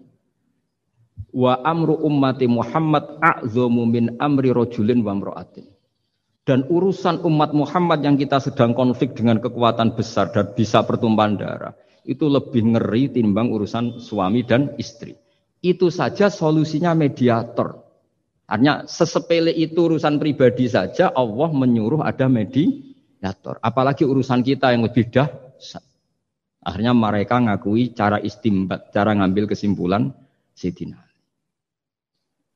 Wa 1.34 1.66
amru 1.66 1.98
ummati 1.98 2.46
Muhammad 2.46 3.18
a'zamu 3.18 3.90
min 3.90 4.22
amri 4.22 4.54
rojulin 4.54 5.02
wa 5.02 5.18
mra'atin. 5.18 5.66
Dan 6.46 6.70
urusan 6.70 7.26
umat 7.26 7.58
Muhammad 7.58 8.06
yang 8.06 8.20
kita 8.20 8.38
sedang 8.38 8.78
konflik 8.78 9.18
dengan 9.18 9.42
kekuatan 9.42 9.98
besar 9.98 10.30
dan 10.30 10.54
bisa 10.54 10.86
pertumpahan 10.86 11.40
darah, 11.40 11.74
itu 12.06 12.30
lebih 12.30 12.78
ngeri 12.78 13.10
timbang 13.10 13.50
urusan 13.50 13.98
suami 13.98 14.46
dan 14.46 14.78
istri. 14.78 15.18
Itu 15.64 15.90
saja 15.90 16.28
solusinya 16.30 16.94
mediator. 16.94 17.82
Artinya 18.46 18.84
sesepele 18.86 19.56
itu 19.56 19.88
urusan 19.88 20.20
pribadi 20.20 20.68
saja 20.70 21.10
Allah 21.16 21.50
menyuruh 21.50 22.04
ada 22.06 22.30
mediator. 22.30 22.93
Apalagi 23.64 24.04
urusan 24.04 24.44
kita 24.44 24.76
yang 24.76 24.84
lebih 24.84 25.08
dahsyat. 25.08 25.84
Akhirnya 26.64 26.92
mereka 26.96 27.40
ngakui 27.40 27.96
cara 27.96 28.20
istimbat, 28.20 28.92
cara 28.92 29.16
ngambil 29.16 29.52
kesimpulan 29.52 30.12
Sidina. 30.56 31.00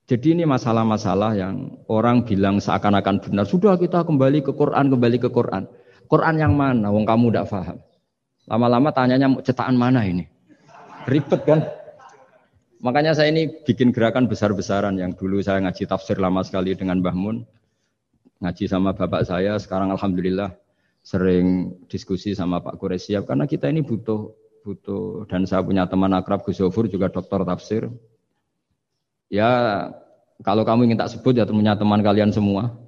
Jadi 0.08 0.40
ini 0.40 0.48
masalah-masalah 0.48 1.36
yang 1.36 1.84
orang 1.92 2.24
bilang 2.24 2.64
seakan-akan 2.64 3.20
benar. 3.20 3.44
Sudah 3.44 3.76
kita 3.76 4.08
kembali 4.08 4.40
ke 4.40 4.56
Quran, 4.56 4.88
kembali 4.88 5.18
ke 5.20 5.28
Quran. 5.28 5.68
Quran 6.08 6.36
yang 6.40 6.56
mana? 6.56 6.88
Wong 6.88 7.04
kamu 7.04 7.36
tidak 7.36 7.52
paham. 7.52 7.78
Lama-lama 8.48 8.96
tanyanya 8.96 9.28
cetakan 9.44 9.76
mana 9.76 10.08
ini? 10.08 10.24
Ribet 11.04 11.44
kan? 11.44 11.68
Makanya 12.80 13.12
saya 13.12 13.36
ini 13.36 13.52
bikin 13.68 13.92
gerakan 13.92 14.32
besar-besaran 14.32 14.96
yang 14.96 15.12
dulu 15.12 15.44
saya 15.44 15.60
ngaji 15.60 15.84
tafsir 15.84 16.16
lama 16.16 16.40
sekali 16.48 16.72
dengan 16.80 17.04
Mbah 17.04 17.16
Mun. 17.16 17.44
Ngaji 18.38 18.66
sama 18.70 18.94
bapak 18.94 19.26
saya, 19.26 19.58
sekarang 19.58 19.90
Alhamdulillah 19.94 20.54
sering 21.02 21.74
diskusi 21.88 22.36
sama 22.36 22.60
Pak 22.60 22.78
Quraisyab 22.78 23.24
karena 23.24 23.48
kita 23.48 23.72
ini 23.72 23.80
butuh 23.80 24.28
butuh 24.68 25.24
dan 25.32 25.48
saya 25.48 25.64
punya 25.64 25.88
teman 25.88 26.12
akrab 26.12 26.44
Gus 26.44 26.60
Zofur 26.60 26.92
juga 26.92 27.08
dokter 27.08 27.40
tafsir 27.48 27.88
Ya 29.28 29.50
kalau 30.44 30.64
kamu 30.64 30.88
ingin 30.88 31.00
tak 31.00 31.12
sebut 31.12 31.36
ya 31.36 31.44
punya 31.44 31.76
teman 31.76 32.00
kalian 32.00 32.32
semua 32.32 32.80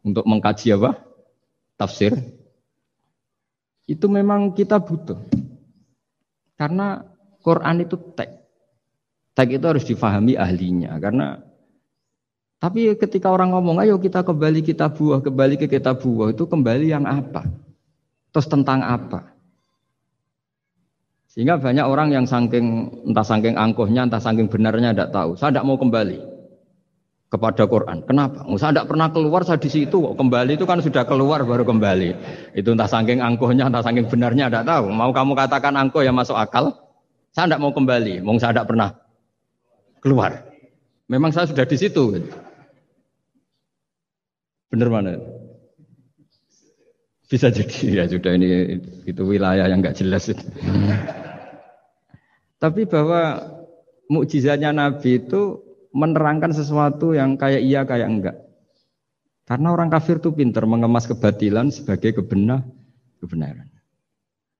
untuk 0.00 0.24
mengkaji 0.24 0.72
apa? 0.76 0.96
Tafsir. 1.76 2.16
Itu 3.84 4.08
memang 4.08 4.56
kita 4.56 4.80
butuh. 4.80 5.20
Karena 6.56 7.04
Quran 7.44 7.84
itu 7.84 8.00
tek. 8.16 8.48
Tek 9.36 9.60
itu 9.60 9.64
harus 9.68 9.84
difahami 9.84 10.40
ahlinya 10.40 10.96
karena 10.96 11.36
tapi 12.56 12.96
ketika 12.96 13.28
orang 13.28 13.52
ngomong, 13.52 13.84
ayo 13.84 14.00
kita 14.00 14.24
kembali 14.24 14.64
kita 14.64 14.88
buah, 14.88 15.20
kembali 15.20 15.60
ke 15.60 15.66
kita 15.68 15.92
buah, 15.92 16.32
itu 16.32 16.48
kembali 16.48 16.88
yang 16.88 17.04
apa? 17.04 17.44
Terus 18.32 18.48
tentang 18.48 18.80
apa? 18.80 19.36
Sehingga 21.36 21.60
banyak 21.60 21.84
orang 21.84 22.16
yang 22.16 22.24
saking 22.24 22.88
entah 23.12 23.20
saking 23.20 23.60
angkuhnya, 23.60 24.08
entah 24.08 24.24
saking 24.24 24.48
benarnya 24.48 24.96
tidak 24.96 25.12
tahu. 25.12 25.36
Saya 25.36 25.52
tidak 25.52 25.68
mau 25.68 25.76
kembali 25.76 26.16
kepada 27.28 27.68
Quran. 27.68 28.08
Kenapa? 28.08 28.40
Saya 28.56 28.72
tidak 28.72 28.88
pernah 28.88 29.12
keluar 29.12 29.44
saya 29.44 29.60
di 29.60 29.68
situ. 29.68 30.16
Kembali 30.16 30.56
itu 30.56 30.64
kan 30.64 30.80
sudah 30.80 31.04
keluar 31.04 31.44
baru 31.44 31.68
kembali. 31.68 32.10
Itu 32.56 32.72
entah 32.72 32.88
saking 32.88 33.20
angkuhnya, 33.20 33.68
entah 33.68 33.84
saking 33.84 34.08
benarnya 34.08 34.48
tidak 34.48 34.64
tahu. 34.64 34.88
Mau 34.88 35.12
kamu 35.12 35.36
katakan 35.36 35.76
angkuh 35.76 36.00
yang 36.00 36.16
masuk 36.16 36.40
akal? 36.40 36.72
Saya 37.36 37.52
tidak 37.52 37.60
mau 37.60 37.76
kembali. 37.76 38.24
Mau 38.24 38.40
saya 38.40 38.56
tidak 38.56 38.72
pernah 38.72 38.96
keluar. 40.00 40.40
Memang 41.04 41.36
saya 41.36 41.44
sudah 41.44 41.68
di 41.68 41.76
situ. 41.76 42.16
Benar 44.70 44.88
mana? 44.90 45.10
Bisa 47.26 47.50
jadi 47.50 47.78
ya 48.02 48.04
sudah 48.06 48.32
ini 48.38 48.78
itu 49.06 49.22
wilayah 49.26 49.66
yang 49.66 49.82
nggak 49.82 49.98
jelas 49.98 50.30
itu. 50.30 50.42
Tapi 52.62 52.88
bahwa 52.88 53.52
mukjizatnya 54.08 54.72
Nabi 54.72 55.26
itu 55.26 55.60
menerangkan 55.92 56.54
sesuatu 56.54 57.12
yang 57.12 57.36
kayak 57.36 57.62
iya 57.62 57.82
kayak 57.84 58.08
enggak. 58.08 58.36
Karena 59.46 59.70
orang 59.70 59.92
kafir 59.92 60.18
itu 60.18 60.34
pinter 60.34 60.66
mengemas 60.66 61.06
kebatilan 61.06 61.70
sebagai 61.70 62.18
kebenar, 62.18 62.66
kebenaran. 63.22 63.70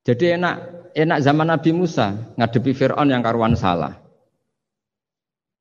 Jadi 0.07 0.39
enak 0.39 0.55
enak 0.95 1.19
zaman 1.19 1.51
Nabi 1.51 1.75
Musa 1.75 2.15
ngadepi 2.39 2.71
Fir'aun 2.71 3.11
yang 3.11 3.27
karuan 3.27 3.59
salah. 3.59 3.99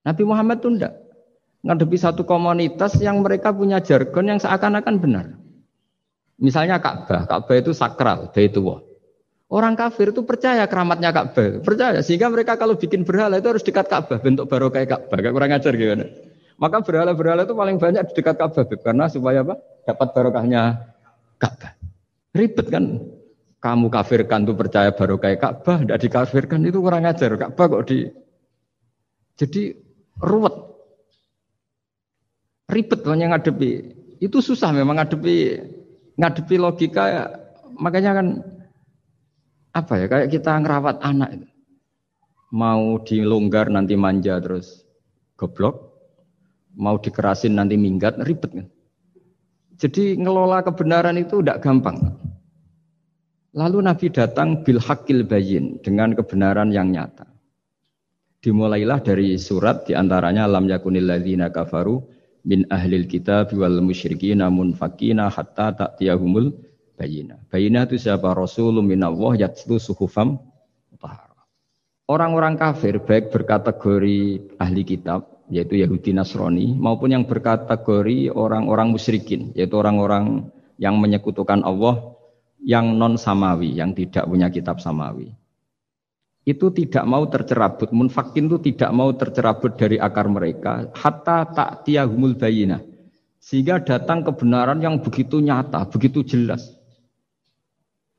Nabi 0.06 0.22
Muhammad 0.22 0.62
itu 0.62 0.70
enggak. 0.70 0.94
Ngadepi 1.66 1.98
satu 1.98 2.22
komunitas 2.30 3.02
yang 3.02 3.26
mereka 3.26 3.50
punya 3.50 3.82
jargon 3.82 4.30
yang 4.30 4.38
seakan-akan 4.38 4.96
benar. 5.02 5.26
Misalnya 6.38 6.78
Ka'bah, 6.78 7.26
Ka'bah 7.26 7.56
itu 7.58 7.74
sakral, 7.74 8.30
Baitullah. 8.30 8.86
Orang 9.50 9.74
kafir 9.74 10.14
itu 10.14 10.22
percaya 10.22 10.70
keramatnya 10.70 11.10
Ka'bah, 11.10 11.66
percaya 11.66 12.06
sehingga 12.06 12.30
mereka 12.30 12.54
kalau 12.54 12.78
bikin 12.78 13.02
berhala 13.02 13.42
itu 13.42 13.50
harus 13.50 13.66
dekat 13.66 13.90
Ka'bah, 13.90 14.22
bentuk 14.22 14.46
baru 14.46 14.70
kayak 14.70 14.90
Ka'bah, 14.94 15.18
kayak 15.18 15.34
kurang 15.34 15.58
ajar 15.58 15.74
gimana. 15.74 16.06
Maka 16.62 16.78
berhala-berhala 16.86 17.50
itu 17.50 17.56
paling 17.58 17.78
banyak 17.82 18.04
di 18.10 18.14
dekat 18.14 18.36
Ka'bah 18.38 18.64
karena 18.70 19.06
supaya 19.10 19.42
apa? 19.42 19.56
Dapat 19.90 20.08
barokahnya 20.14 20.62
Ka'bah. 21.42 21.72
Ribet 22.36 22.68
kan? 22.70 22.86
Kamu 23.58 23.90
kafirkan 23.90 24.46
tuh 24.46 24.54
percaya 24.54 24.94
baru 24.94 25.18
kayak 25.18 25.40
Ka'bah, 25.42 25.82
tidak 25.82 25.98
dikafirkan 25.98 26.62
itu 26.62 26.78
kurang 26.78 27.10
ajar. 27.10 27.34
Ka'bah 27.34 27.66
kok 27.74 27.90
di 27.90 28.06
jadi 29.34 29.74
ruwet. 30.22 30.75
Ribet 32.66 33.06
banyak 33.06 33.30
ngadepi. 33.30 33.72
Itu 34.22 34.42
susah 34.42 34.74
memang 34.74 34.98
ngadepi 34.98 35.62
ngadepi 36.18 36.56
logika 36.58 37.04
ya. 37.06 37.24
Makanya 37.78 38.12
kan 38.18 38.28
apa 39.76 39.94
ya 40.00 40.06
kayak 40.08 40.32
kita 40.32 40.56
ngerawat 40.64 41.04
anak 41.04 41.30
itu. 41.36 41.48
Mau 42.56 43.04
dilonggar 43.04 43.68
nanti 43.68 44.00
manja 44.00 44.40
terus 44.40 44.88
goblok, 45.36 45.92
mau 46.80 46.96
dikerasin 46.96 47.60
nanti 47.60 47.76
minggat, 47.76 48.16
ribet 48.24 48.52
kan. 48.56 48.68
Jadi 49.76 50.16
ngelola 50.16 50.64
kebenaran 50.64 51.20
itu 51.20 51.44
tidak 51.44 51.60
gampang. 51.60 52.00
Lalu 53.56 53.88
Nabi 53.88 54.08
datang 54.12 54.64
bil 54.64 54.80
hakil 54.80 55.28
bayin 55.28 55.84
dengan 55.84 56.16
kebenaran 56.16 56.72
yang 56.72 56.92
nyata. 56.96 57.28
Dimulailah 58.40 59.04
dari 59.04 59.36
surat 59.36 59.84
di 59.84 59.96
antaranya 59.96 60.48
lam 60.48 60.68
yakunil 60.68 61.08
ladzina 61.08 61.52
kafaru 61.52 62.04
min 62.46 62.64
ahlil 62.70 63.10
kitab 63.10 63.52
wal 63.58 63.82
namun 63.82 64.78
fakina 64.78 65.28
hatta 65.34 65.74
ta'tiyahumul 65.74 66.54
bayina. 66.96 67.42
Bayina 67.50 67.90
itu 67.90 67.98
siapa? 67.98 68.32
Rasulun 68.32 68.86
minallah 68.86 69.36
yatslu 69.36 69.82
suhufam 69.82 70.40
Orang-orang 72.06 72.54
kafir 72.54 73.02
baik 73.02 73.34
berkategori 73.34 74.38
ahli 74.62 74.84
kitab 74.86 75.26
yaitu 75.50 75.82
Yahudi 75.82 76.14
Nasrani 76.14 76.78
maupun 76.78 77.18
yang 77.18 77.26
berkategori 77.26 78.30
orang-orang 78.30 78.94
musyrikin 78.94 79.50
yaitu 79.58 79.74
orang-orang 79.74 80.54
yang 80.78 81.02
menyekutukan 81.02 81.66
Allah 81.66 82.14
yang 82.62 82.94
non 82.94 83.18
samawi 83.18 83.74
yang 83.74 83.98
tidak 83.98 84.30
punya 84.30 84.54
kitab 84.54 84.78
samawi 84.78 85.34
itu 86.46 86.70
tidak 86.70 87.04
mau 87.10 87.26
tercerabut. 87.26 87.90
Munfakin 87.90 88.46
itu 88.48 88.58
tidak 88.72 88.94
mau 88.94 89.10
tercerabut 89.18 89.74
dari 89.76 89.98
akar 89.98 90.30
mereka. 90.30 90.94
Hatta 90.94 91.50
tak 91.50 91.90
tiahumul 91.90 92.38
bayina 92.38 92.80
sehingga 93.46 93.78
datang 93.78 94.26
kebenaran 94.26 94.82
yang 94.82 94.98
begitu 95.06 95.38
nyata 95.38 95.86
begitu 95.94 96.26
jelas. 96.26 96.74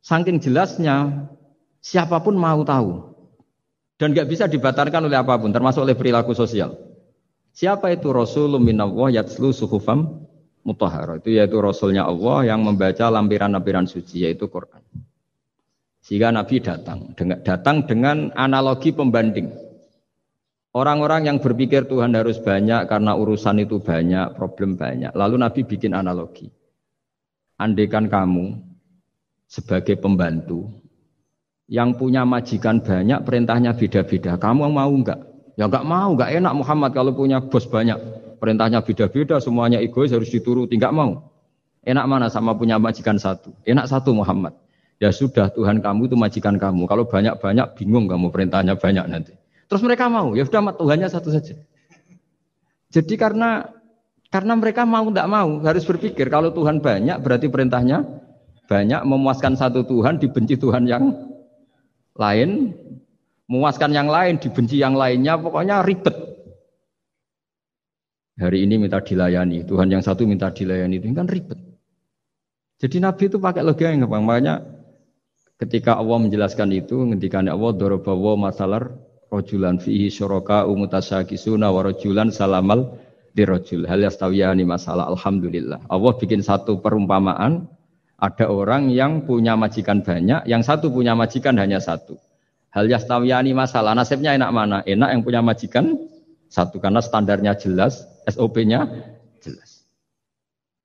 Saking 0.07 0.39
jelasnya 0.39 1.27
siapa 1.83 2.23
pun 2.23 2.39
mau 2.39 2.63
tahu. 2.63 3.19
Dan 3.99 4.15
nggak 4.15 4.29
bisa 4.31 4.45
dibatalkan 4.47 5.03
oleh 5.03 5.19
apa 5.19 5.35
pun 5.35 5.51
termasuk 5.51 5.83
oleh 5.83 5.99
perilaku 5.99 6.31
sosial. 6.31 6.79
Siapa 7.57 7.91
itu? 7.91 8.13
Rasulullah 8.13 8.61
minallah 8.61 9.09
yatslu 9.19 9.51
suhufam 9.51 10.29
mutahhara. 10.63 11.19
Itu 11.19 11.35
yaitu 11.35 11.59
Rasulnya 11.59 12.07
Allah 12.07 12.55
yang 12.55 12.63
membaca 12.63 13.09
lampiran-lampiran 13.09 13.89
suci 13.89 14.29
yaitu 14.29 14.47
Quran. 14.47 14.85
Sehingga 16.07 16.31
Nabi 16.31 16.63
datang, 16.63 17.11
datang 17.43 17.83
dengan 17.83 18.31
analogi 18.39 18.95
pembanding. 18.95 19.51
Orang-orang 20.71 21.27
yang 21.27 21.43
berpikir 21.43 21.91
Tuhan 21.91 22.15
harus 22.15 22.39
banyak 22.39 22.87
karena 22.87 23.19
urusan 23.19 23.59
itu 23.59 23.83
banyak, 23.83 24.39
problem 24.39 24.79
banyak. 24.79 25.11
Lalu 25.19 25.43
Nabi 25.43 25.67
bikin 25.67 25.99
analogi. 25.99 26.47
Andaikan 27.59 28.07
kamu 28.07 28.55
sebagai 29.51 29.99
pembantu 29.99 30.71
yang 31.67 31.99
punya 31.99 32.23
majikan 32.23 32.79
banyak, 32.79 33.27
perintahnya 33.27 33.75
beda-beda. 33.75 34.39
Kamu 34.39 34.71
mau 34.71 34.93
enggak? 34.95 35.27
Ya 35.59 35.67
enggak 35.67 35.91
mau, 35.91 36.15
enggak 36.15 36.31
enak 36.39 36.55
Muhammad 36.55 36.91
kalau 36.95 37.19
punya 37.19 37.43
bos 37.43 37.67
banyak. 37.67 37.99
Perintahnya 38.39 38.79
beda-beda, 38.79 39.43
semuanya 39.43 39.83
egois 39.83 40.15
harus 40.15 40.31
dituruti, 40.31 40.79
enggak 40.79 40.95
mau. 40.95 41.35
Enak 41.83 42.07
mana 42.07 42.31
sama 42.31 42.55
punya 42.55 42.79
majikan 42.79 43.19
satu? 43.19 43.51
Enak 43.67 43.91
satu 43.91 44.15
Muhammad. 44.15 44.66
Ya 44.97 45.13
sudah 45.13 45.53
Tuhan 45.53 45.85
kamu 45.85 46.09
itu 46.09 46.17
majikan 46.17 46.57
kamu. 46.57 46.89
Kalau 46.89 47.05
banyak-banyak 47.05 47.77
bingung 47.77 48.09
kamu 48.09 48.33
perintahnya 48.33 48.81
banyak 48.81 49.05
nanti. 49.13 49.33
Terus 49.67 49.83
mereka 49.85 50.09
mau, 50.09 50.33
ya 50.33 50.47
sudah 50.47 50.73
Tuhannya 50.73 51.09
satu 51.11 51.29
saja. 51.29 51.59
Jadi 52.89 53.15
karena 53.19 53.67
karena 54.33 54.57
mereka 54.57 54.89
mau 54.89 55.05
tidak 55.11 55.29
mau 55.29 55.61
harus 55.61 55.85
berpikir 55.85 56.33
kalau 56.33 56.55
Tuhan 56.55 56.81
banyak 56.81 57.19
berarti 57.21 57.47
perintahnya 57.51 58.03
banyak 58.67 59.03
memuaskan 59.05 59.55
satu 59.59 59.85
Tuhan 59.85 60.19
dibenci 60.23 60.57
Tuhan 60.57 60.89
yang 60.89 61.13
lain 62.17 62.73
memuaskan 63.47 63.91
yang 63.95 64.11
lain, 64.11 64.43
dibenci 64.43 64.83
yang 64.83 64.99
lainnya, 64.99 65.39
pokoknya 65.39 65.83
ribet. 65.87 66.15
Hari 68.37 68.69
ini 68.69 68.77
minta 68.77 69.01
dilayani, 69.01 69.65
Tuhan 69.65 69.89
yang 69.89 70.03
satu 70.05 70.29
minta 70.29 70.53
dilayani, 70.53 71.01
itu 71.01 71.09
kan 71.17 71.25
ribet. 71.25 71.57
Jadi 72.77 73.01
Nabi 73.01 73.33
itu 73.33 73.41
pakai 73.41 73.65
logika 73.65 73.89
yang 73.89 74.05
gampang. 74.05 74.29
Makanya 74.29 74.55
ketika 75.61 75.97
Allah 75.97 76.19
menjelaskan 76.21 76.69
itu, 76.73 77.05
ketika 77.17 77.41
Allah 77.41 77.73
dorobawa 77.77 78.51
masalah 78.51 78.93
rojulan 79.33 79.81
fihi 79.83 80.09
syuraka 80.13 80.65
umutasakisuna 80.69 81.69
wa 81.73 81.81
rojulan 81.83 82.31
salamal 82.31 82.97
di 83.37 83.45
rojul. 83.45 83.85
Hal 83.85 84.01
yastawiyani 84.01 84.65
masalah. 84.65 85.13
Alhamdulillah. 85.13 85.85
Allah 85.93 86.13
bikin 86.17 86.41
satu 86.41 86.81
perumpamaan, 86.81 87.69
ada 88.17 88.47
orang 88.49 88.89
yang 88.89 89.29
punya 89.29 89.61
majikan 89.61 90.01
banyak, 90.01 90.49
yang 90.49 90.65
satu 90.65 90.89
punya 90.89 91.13
majikan 91.13 91.53
hanya 91.61 91.77
satu. 91.77 92.17
Hal 92.73 92.89
yastawiyani 92.89 93.53
masalah 93.53 93.93
nasibnya 93.93 94.33
enak 94.33 94.51
mana? 94.53 94.79
Enak 94.89 95.09
yang 95.13 95.21
punya 95.21 95.41
majikan 95.45 95.97
satu 96.49 96.81
karena 96.81 97.05
standarnya 97.05 97.57
jelas, 97.61 98.09
SOP-nya 98.25 98.89
jelas. 99.45 99.85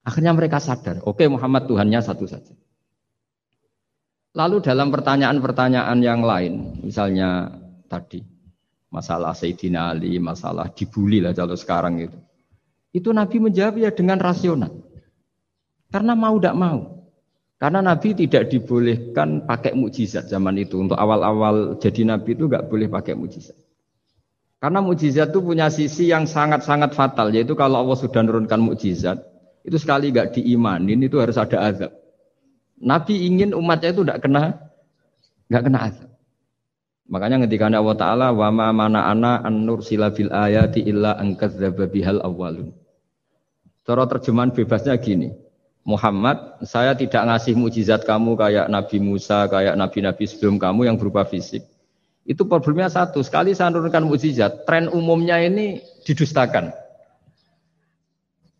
Akhirnya 0.01 0.33
mereka 0.33 0.57
sadar, 0.57 0.99
oke 1.05 1.21
okay, 1.21 1.27
Muhammad 1.29 1.69
Tuhannya 1.69 2.01
satu 2.01 2.25
saja. 2.25 2.51
Lalu 4.31 4.63
dalam 4.63 4.87
pertanyaan-pertanyaan 4.95 5.99
yang 5.99 6.23
lain, 6.23 6.79
misalnya 6.87 7.51
tadi 7.91 8.23
masalah 8.87 9.35
Sayyidina 9.35 9.91
Ali, 9.91 10.15
masalah 10.23 10.71
dibully 10.71 11.19
lah 11.19 11.35
kalau 11.35 11.59
sekarang 11.59 11.99
itu. 11.99 12.15
Itu 12.95 13.11
Nabi 13.11 13.43
menjawab 13.43 13.75
ya 13.79 13.91
dengan 13.91 14.19
rasional. 14.23 14.71
Karena 15.91 16.15
mau 16.15 16.39
tidak 16.39 16.55
mau. 16.55 16.79
Karena 17.59 17.83
Nabi 17.83 18.15
tidak 18.15 18.49
dibolehkan 18.49 19.43
pakai 19.43 19.75
mukjizat 19.75 20.31
zaman 20.31 20.57
itu. 20.57 20.79
Untuk 20.79 20.95
awal-awal 20.97 21.77
jadi 21.77 22.07
Nabi 22.07 22.33
itu 22.33 22.47
nggak 22.47 22.71
boleh 22.71 22.87
pakai 22.87 23.13
mukjizat. 23.19 23.55
Karena 24.57 24.81
mukjizat 24.81 25.29
itu 25.29 25.39
punya 25.45 25.67
sisi 25.69 26.07
yang 26.07 26.25
sangat-sangat 26.25 26.95
fatal, 26.95 27.29
yaitu 27.35 27.53
kalau 27.53 27.83
Allah 27.83 27.97
sudah 27.99 28.23
menurunkan 28.23 28.63
mukjizat, 28.63 29.21
itu 29.61 29.77
sekali 29.77 30.09
nggak 30.09 30.39
diimanin 30.39 31.01
itu 31.03 31.21
harus 31.21 31.37
ada 31.37 31.61
azab. 31.69 32.00
Nabi 32.81 33.29
ingin 33.29 33.53
umatnya 33.53 33.93
itu 33.93 34.01
tidak 34.01 34.25
kena 34.25 34.57
nggak 35.53 35.63
kena 35.69 35.79
azab. 35.85 36.09
Makanya 37.11 37.43
ketika 37.45 37.69
Allah 37.69 37.97
Taala 37.99 38.27
wa 38.33 38.49
ma 38.49 38.67
mana 38.73 39.05
ana 39.05 39.43
an 39.43 39.67
nursila 39.67 40.09
bil 40.09 40.31
ayati 40.33 40.81
illa 40.81 41.13
an 41.19 41.37
bihal 41.91 42.23
awalun. 42.23 42.73
Cara 43.85 44.07
terjemahan 44.09 44.55
bebasnya 44.55 44.95
gini. 44.97 45.35
Muhammad, 45.81 46.61
saya 46.61 46.93
tidak 46.93 47.25
ngasih 47.25 47.57
mujizat 47.57 48.05
kamu 48.05 48.37
kayak 48.37 48.69
Nabi 48.69 49.01
Musa, 49.01 49.49
kayak 49.49 49.73
nabi-nabi 49.73 50.29
sebelum 50.29 50.61
kamu 50.61 50.85
yang 50.85 50.95
berupa 51.01 51.25
fisik. 51.25 51.65
Itu 52.21 52.45
problemnya 52.45 52.85
satu, 52.93 53.25
sekali 53.25 53.57
saya 53.57 53.73
menurunkan 53.73 54.05
mujizat, 54.05 54.69
tren 54.69 54.85
umumnya 54.93 55.41
ini 55.41 55.81
didustakan. 56.05 56.69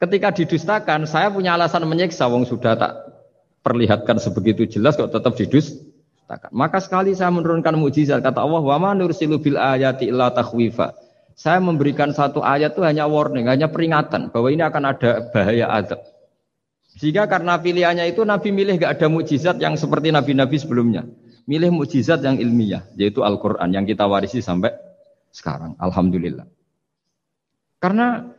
Ketika 0.01 0.33
didustakan, 0.33 1.05
saya 1.05 1.29
punya 1.29 1.53
alasan 1.53 1.85
menyiksa, 1.85 2.25
wong 2.25 2.49
sudah 2.49 2.73
tak 2.73 3.10
perlihatkan 3.61 4.17
sebegitu 4.17 4.65
jelas 4.67 4.97
kok 4.97 5.13
tetap 5.13 5.37
didustakan. 5.37 6.51
Maka 6.53 6.81
sekali 6.81 7.13
saya 7.13 7.29
menurunkan 7.33 7.77
mujizat, 7.77 8.21
kata 8.21 8.41
Allah, 8.41 8.61
wa 8.61 8.77
ma 8.77 8.91
bil 8.97 9.57
ayati 9.57 10.09
illa 10.09 10.33
takhwifa. 10.33 10.97
Saya 11.37 11.57
memberikan 11.63 12.13
satu 12.13 12.43
ayat 12.43 12.75
itu 12.77 12.83
hanya 12.85 13.07
warning, 13.09 13.47
hanya 13.47 13.71
peringatan 13.71 14.29
bahwa 14.29 14.51
ini 14.51 14.61
akan 14.61 14.83
ada 14.93 15.31
bahaya 15.31 15.71
adab. 15.73 15.99
Sehingga 16.91 17.25
karena 17.25 17.55
pilihannya 17.57 18.11
itu 18.11 18.27
Nabi 18.27 18.51
milih 18.51 18.77
gak 18.77 18.99
ada 18.99 19.07
mukjizat 19.07 19.57
yang 19.63 19.79
seperti 19.79 20.11
Nabi-Nabi 20.11 20.59
sebelumnya. 20.59 21.07
Milih 21.49 21.73
mukjizat 21.73 22.21
yang 22.21 22.37
ilmiah, 22.37 22.85
yaitu 22.99 23.23
Al-Quran 23.25 23.73
yang 23.73 23.87
kita 23.87 24.05
warisi 24.05 24.43
sampai 24.43 24.75
sekarang. 25.31 25.79
Alhamdulillah. 25.79 26.45
Karena 27.81 28.29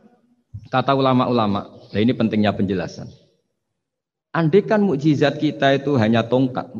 kata 0.71 0.95
ulama-ulama, 0.95 1.75
nah 1.91 1.99
ini 1.99 2.13
pentingnya 2.15 2.55
penjelasan. 2.55 3.22
Andai 4.33 4.65
kan 4.65 4.81
mukjizat 4.81 5.37
kita 5.37 5.77
itu 5.77 5.93
hanya 6.01 6.25
tongkat, 6.25 6.73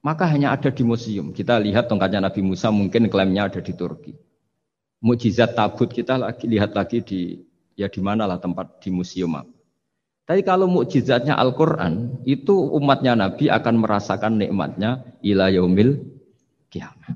maka 0.00 0.24
hanya 0.32 0.56
ada 0.56 0.72
di 0.72 0.80
museum. 0.80 1.28
Kita 1.36 1.60
lihat 1.60 1.92
tongkatnya 1.92 2.24
Nabi 2.24 2.40
Musa 2.40 2.72
mungkin 2.72 3.12
klaimnya 3.12 3.52
ada 3.52 3.60
di 3.60 3.76
Turki. 3.76 4.16
Mukjizat 5.04 5.52
tabut 5.52 5.92
kita 5.92 6.16
lagi 6.16 6.48
lihat 6.48 6.72
lagi 6.72 7.04
di 7.04 7.20
ya 7.76 7.92
di 7.92 8.00
mana 8.00 8.24
lah 8.24 8.40
tempat 8.40 8.80
di 8.80 8.88
museum 8.88 9.36
apa. 9.36 9.52
Tapi 10.26 10.42
kalau 10.42 10.66
mukjizatnya 10.66 11.38
Al-Quran, 11.38 12.24
itu 12.26 12.56
umatnya 12.56 13.14
Nabi 13.14 13.46
akan 13.46 13.74
merasakan 13.78 14.42
nikmatnya 14.42 15.04
ila 15.22 15.52
yaumil 15.52 16.02
kiamat. 16.66 17.14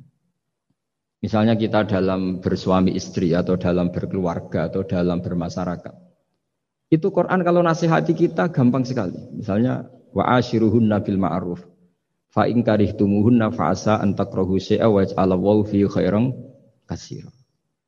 Misalnya 1.19 1.59
kita 1.59 1.88
dalam 1.90 2.38
bersuami 2.38 2.95
istri 2.95 3.35
atau 3.35 3.59
dalam 3.59 3.90
berkeluarga 3.90 4.71
atau 4.71 4.87
dalam 4.87 5.25
bermasyarakat. 5.25 6.10
Itu 6.90 7.14
Quran 7.14 7.46
kalau 7.46 7.62
nasihati 7.62 8.18
kita 8.18 8.50
gampang 8.50 8.83
sekali. 8.83 9.14
Misalnya 9.31 9.87
wa 10.11 10.26
ashiruhunna 10.26 10.98
bil 11.07 11.22
ma'ruf. 11.22 11.62
Fa 12.31 12.50
in 12.50 12.66
karihtumuhunna 12.66 13.55
fa 13.55 13.70
asa 13.70 14.03
an 14.03 14.18
takrahu 14.18 14.59
syai'a 14.59 14.90
wa 14.90 15.07
ja'alallahu 15.07 15.66
fi 15.70 15.87
khairan. 15.87 16.35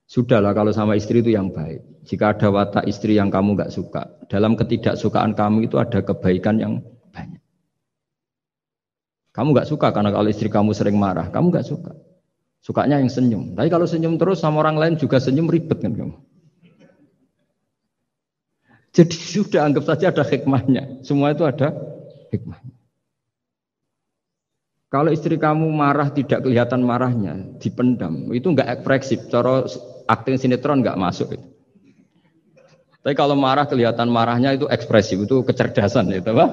Sudahlah 0.06 0.54
kalau 0.54 0.70
sama 0.70 0.94
istri 0.94 1.18
itu 1.18 1.34
yang 1.34 1.50
baik. 1.50 1.82
Jika 2.06 2.38
ada 2.38 2.54
watak 2.54 2.86
istri 2.86 3.18
yang 3.18 3.30
kamu 3.30 3.58
nggak 3.58 3.74
suka, 3.74 4.22
dalam 4.30 4.54
ketidaksukaan 4.54 5.34
kamu 5.34 5.66
itu 5.66 5.78
ada 5.82 6.02
kebaikan 6.02 6.58
yang 6.62 6.82
banyak. 7.10 7.42
Kamu 9.34 9.54
nggak 9.54 9.66
suka 9.70 9.90
karena 9.90 10.14
kalau 10.14 10.30
istri 10.30 10.46
kamu 10.46 10.74
sering 10.74 10.98
marah, 10.98 11.30
kamu 11.30 11.50
nggak 11.50 11.66
suka. 11.66 11.94
Sukanya 12.62 13.02
yang 13.02 13.10
senyum. 13.10 13.58
Tapi 13.58 13.66
kalau 13.66 13.90
senyum 13.90 14.14
terus 14.18 14.38
sama 14.38 14.62
orang 14.62 14.78
lain 14.78 14.94
juga 14.94 15.18
senyum 15.18 15.50
ribet 15.50 15.82
kan 15.82 15.90
kamu. 15.98 16.14
Jadi 18.92 19.16
sudah 19.40 19.64
anggap 19.64 19.84
saja 19.88 20.12
ada 20.12 20.24
hikmahnya. 20.24 21.02
Semua 21.02 21.32
itu 21.32 21.42
ada 21.48 21.72
hikmahnya. 22.30 22.72
Kalau 24.92 25.08
istri 25.08 25.40
kamu 25.40 25.72
marah 25.72 26.12
tidak 26.12 26.44
kelihatan 26.44 26.84
marahnya, 26.84 27.56
dipendam, 27.56 28.28
itu 28.28 28.52
enggak 28.52 28.76
ekspresif. 28.76 29.24
Cara 29.32 29.64
akting 30.04 30.36
sinetron 30.36 30.84
enggak 30.84 31.00
masuk 31.00 31.32
itu. 31.32 31.48
Tapi 33.00 33.16
kalau 33.16 33.32
marah 33.32 33.64
kelihatan 33.64 34.12
marahnya 34.12 34.52
itu 34.52 34.68
ekspresif, 34.68 35.16
itu 35.24 35.42
kecerdasan 35.48 36.12
itu, 36.12 36.28
Pak. 36.28 36.50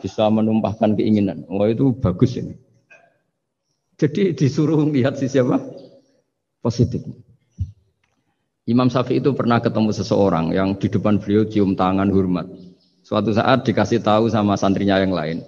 Bisa 0.00 0.26
menumpahkan 0.32 0.96
keinginan. 0.96 1.44
Oh 1.52 1.68
itu 1.68 1.92
bagus 1.94 2.40
ini. 2.40 2.56
Jadi 4.00 4.34
disuruh 4.34 4.82
lihat 4.88 5.20
si 5.20 5.30
siapa? 5.30 5.62
Positif. 6.58 7.06
Imam 8.62 8.86
Syafi'i 8.86 9.18
itu 9.18 9.34
pernah 9.34 9.58
ketemu 9.58 9.90
seseorang 9.90 10.54
yang 10.54 10.78
di 10.78 10.86
depan 10.86 11.18
beliau 11.18 11.42
cium 11.42 11.74
tangan 11.74 12.06
hormat. 12.14 12.46
Suatu 13.02 13.34
saat 13.34 13.66
dikasih 13.66 13.98
tahu 13.98 14.30
sama 14.30 14.54
santrinya 14.54 15.02
yang 15.02 15.10
lain. 15.10 15.42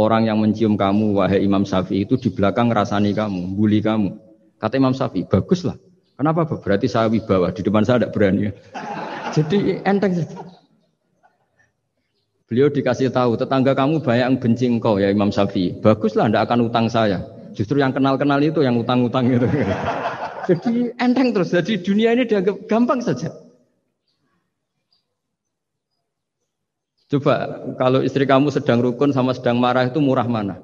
Orang 0.00 0.24
yang 0.24 0.40
mencium 0.40 0.74
kamu, 0.74 1.12
wahai 1.20 1.44
Imam 1.44 1.68
Syafi'i 1.68 2.08
itu 2.08 2.16
di 2.16 2.32
belakang 2.32 2.72
rasani 2.72 3.12
kamu, 3.12 3.52
bully 3.52 3.84
kamu. 3.84 4.16
Kata 4.56 4.80
Imam 4.80 4.96
Syafi'i, 4.96 5.28
baguslah. 5.28 5.76
Kenapa? 6.16 6.48
Berarti 6.48 6.88
saya 6.88 7.12
wibawa, 7.12 7.52
di 7.52 7.60
depan 7.60 7.84
saya 7.84 8.00
tidak 8.00 8.16
berani. 8.16 8.48
Jadi 9.36 9.84
enteng. 9.84 10.24
Beliau 12.48 12.72
dikasih 12.72 13.12
tahu, 13.12 13.36
tetangga 13.36 13.76
kamu 13.76 14.00
banyak 14.00 14.24
yang 14.24 14.36
benci 14.40 14.64
engkau 14.72 14.96
ya 14.96 15.12
Imam 15.12 15.28
Syafi'i. 15.28 15.84
Baguslah, 15.84 16.32
tidak 16.32 16.48
akan 16.48 16.72
utang 16.72 16.88
saya. 16.88 17.33
Justru 17.54 17.78
yang 17.78 17.94
kenal-kenal 17.94 18.42
itu 18.42 18.60
yang 18.66 18.76
utang-utang 18.76 19.30
itu. 19.30 19.46
Jadi 20.50 20.92
enteng 21.00 21.32
terus. 21.32 21.54
Jadi 21.54 21.80
dunia 21.80 22.12
ini 22.12 22.26
dianggap 22.26 22.66
gampang 22.68 23.00
saja. 23.00 23.30
Coba 27.08 27.62
kalau 27.78 28.02
istri 28.02 28.26
kamu 28.26 28.50
sedang 28.50 28.82
rukun 28.82 29.14
sama 29.14 29.32
sedang 29.32 29.62
marah 29.62 29.86
itu 29.86 30.02
murah 30.02 30.26
mana? 30.26 30.58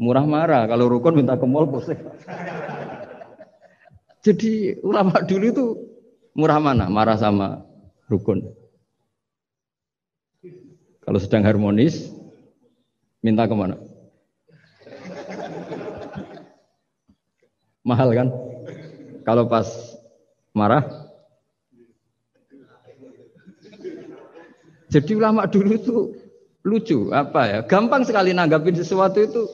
Murah 0.00 0.24
marah. 0.24 0.64
Kalau 0.66 0.88
rukun 0.88 1.20
minta 1.20 1.36
ke 1.36 1.44
mall 1.44 1.68
pusing. 1.68 2.00
Jadi 4.26 4.80
ulama 4.80 5.20
dulu 5.20 5.44
itu 5.44 5.64
murah 6.32 6.58
mana? 6.58 6.88
Marah 6.88 7.20
sama 7.20 7.60
rukun. 8.08 8.62
Kalau 11.02 11.18
sedang 11.18 11.42
harmonis, 11.42 12.14
minta 13.20 13.50
ke 13.50 13.54
Mahal 17.82 18.14
kan? 18.14 18.28
Kalau 19.22 19.46
pas 19.46 19.66
marah, 20.54 21.02
Jadi 24.92 25.16
ulama 25.16 25.48
dulu 25.48 25.70
itu 25.72 25.96
lucu 26.68 27.08
apa 27.16 27.40
ya? 27.48 27.58
Gampang 27.64 28.04
sekali 28.04 28.36
nanggapin 28.36 28.76
sesuatu 28.76 29.24
itu. 29.24 29.48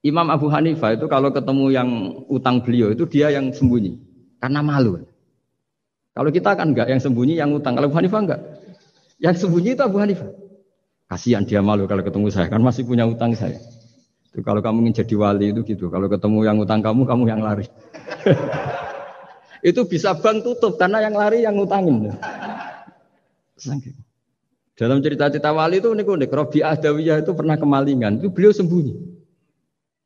Imam 0.00 0.32
Abu 0.32 0.48
Hanifah 0.48 0.96
itu 0.96 1.04
kalau 1.12 1.28
ketemu 1.28 1.68
yang 1.68 1.88
utang 2.32 2.64
beliau 2.64 2.88
itu 2.88 3.04
dia 3.04 3.28
yang 3.28 3.52
sembunyi 3.52 4.00
karena 4.40 4.64
malu. 4.64 5.04
Kalau 6.16 6.32
kita 6.32 6.56
kan 6.56 6.72
enggak 6.72 6.88
yang 6.88 6.96
sembunyi 6.96 7.36
yang 7.36 7.52
utang. 7.52 7.76
Kalau 7.76 7.92
Abu 7.92 8.00
Hanifah 8.00 8.20
enggak. 8.24 8.40
Yang 9.20 9.44
sembunyi 9.44 9.76
itu 9.76 9.84
Abu 9.84 10.00
Hanifah. 10.00 10.32
Kasihan 11.12 11.44
dia 11.44 11.60
malu 11.60 11.84
kalau 11.84 12.00
ketemu 12.00 12.32
saya 12.32 12.48
kan 12.48 12.64
masih 12.64 12.88
punya 12.88 13.04
utang 13.04 13.36
saya. 13.36 13.60
Itu 14.30 14.46
kalau 14.46 14.62
kamu 14.62 14.86
ingin 14.86 14.94
jadi 15.02 15.14
wali 15.18 15.50
itu 15.50 15.60
gitu. 15.66 15.90
Kalau 15.90 16.06
ketemu 16.06 16.38
yang 16.46 16.56
utang 16.62 16.78
kamu, 16.78 17.02
kamu 17.02 17.22
yang 17.26 17.42
lari. 17.42 17.66
itu 19.60 19.80
bisa 19.90 20.14
bank 20.14 20.46
tutup 20.46 20.78
karena 20.78 21.02
yang 21.02 21.14
lari 21.18 21.42
yang 21.42 21.58
utangin. 21.58 22.14
Dalam 24.78 25.02
cerita-cerita 25.02 25.50
wali 25.50 25.82
itu 25.82 25.90
unik 25.90 26.06
unik. 26.06 26.30
Robi 26.30 26.62
Adawiyah 26.62 27.26
itu 27.26 27.34
pernah 27.34 27.58
kemalingan. 27.58 28.22
Itu 28.22 28.30
beliau 28.30 28.54
sembunyi. 28.54 28.94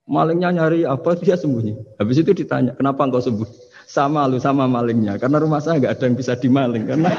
Malingnya 0.04 0.50
nyari 0.52 0.88
apa 0.88 1.16
dia 1.20 1.36
sembunyi. 1.36 1.80
Habis 1.96 2.24
itu 2.24 2.32
ditanya, 2.36 2.76
kenapa 2.76 3.04
engkau 3.04 3.20
sembunyi? 3.20 3.54
Sama 3.84 4.24
lu 4.24 4.40
sama 4.40 4.64
malingnya. 4.64 5.20
Karena 5.20 5.36
rumah 5.38 5.60
saya 5.60 5.78
nggak 5.78 6.00
ada 6.00 6.04
yang 6.08 6.16
bisa 6.16 6.32
dimaling. 6.34 6.88
Karena 6.88 7.12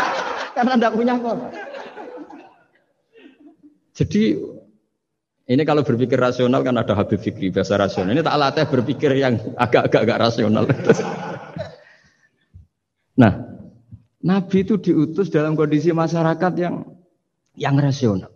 karena 0.56 0.72
tidak 0.80 0.92
punya 0.96 1.14
apa. 1.20 1.52
Jadi 3.96 4.36
ini 5.46 5.62
kalau 5.62 5.86
berpikir 5.86 6.18
rasional 6.18 6.66
kan 6.66 6.74
ada 6.74 6.98
Habib 6.98 7.22
Fikri 7.22 7.54
bahasa 7.54 7.78
rasional. 7.78 8.18
Ini 8.18 8.22
tak 8.26 8.34
latih 8.34 8.66
berpikir 8.66 9.14
yang 9.14 9.38
agak-agak 9.54 10.00
agak 10.02 10.18
rasional. 10.18 10.66
nah, 13.22 13.46
Nabi 14.26 14.66
itu 14.66 14.74
diutus 14.82 15.30
dalam 15.30 15.54
kondisi 15.54 15.94
masyarakat 15.94 16.52
yang 16.58 16.82
yang 17.54 17.78
rasional. 17.78 18.34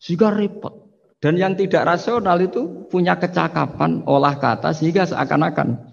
Sehingga 0.00 0.32
repot. 0.32 0.88
Dan 1.20 1.36
yang 1.36 1.52
tidak 1.52 1.84
rasional 1.84 2.40
itu 2.40 2.88
punya 2.88 3.20
kecakapan 3.20 4.00
olah 4.08 4.40
kata 4.40 4.72
sehingga 4.72 5.04
seakan-akan 5.04 5.84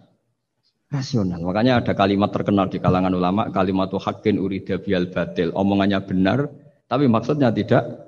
rasional. 0.88 1.44
Makanya 1.44 1.84
ada 1.84 1.92
kalimat 2.00 2.32
terkenal 2.32 2.72
di 2.72 2.80
kalangan 2.80 3.12
ulama, 3.12 3.52
kalimat 3.52 3.92
hakin 3.92 4.40
urida 4.40 4.80
bial 4.80 5.12
batil. 5.12 5.52
Omongannya 5.52 6.00
benar, 6.08 6.48
tapi 6.88 7.12
maksudnya 7.12 7.52
tidak. 7.52 8.07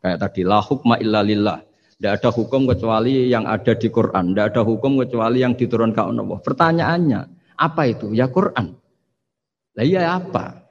Kayak 0.00 0.18
tadi, 0.24 0.40
la 0.48 0.60
hukma 0.64 0.96
illa 0.96 1.20
lillah. 1.20 1.60
Tidak 2.00 2.12
ada 2.16 2.32
hukum 2.32 2.64
kecuali 2.64 3.28
yang 3.28 3.44
ada 3.44 3.76
di 3.76 3.92
Quran. 3.92 4.32
Tidak 4.32 4.46
ada 4.56 4.62
hukum 4.64 4.96
kecuali 5.04 5.44
yang 5.44 5.52
diturunkan 5.52 6.16
Allah. 6.16 6.40
Pertanyaannya, 6.40 7.20
apa 7.60 7.82
itu? 7.84 8.16
Ya 8.16 8.32
Quran. 8.32 8.72
Lah 9.76 9.84
iya 9.84 10.16
apa? 10.16 10.64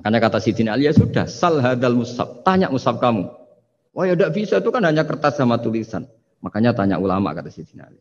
Makanya 0.00 0.18
kata 0.24 0.40
Sidin 0.40 0.72
Ali 0.72 0.88
ya 0.88 0.96
sudah, 0.96 1.28
sal 1.28 1.60
hadal 1.60 2.00
musab. 2.00 2.40
Tanya 2.40 2.72
musab 2.72 2.96
kamu. 2.96 3.28
Wah 3.92 4.08
ya 4.08 4.16
tidak 4.16 4.32
bisa 4.32 4.56
itu 4.64 4.72
kan 4.72 4.80
hanya 4.88 5.04
kertas 5.04 5.36
sama 5.36 5.60
tulisan. 5.60 6.08
Makanya 6.40 6.72
tanya 6.72 6.96
ulama 6.96 7.36
kata 7.36 7.52
Sidin 7.52 7.84
Ali. 7.84 8.00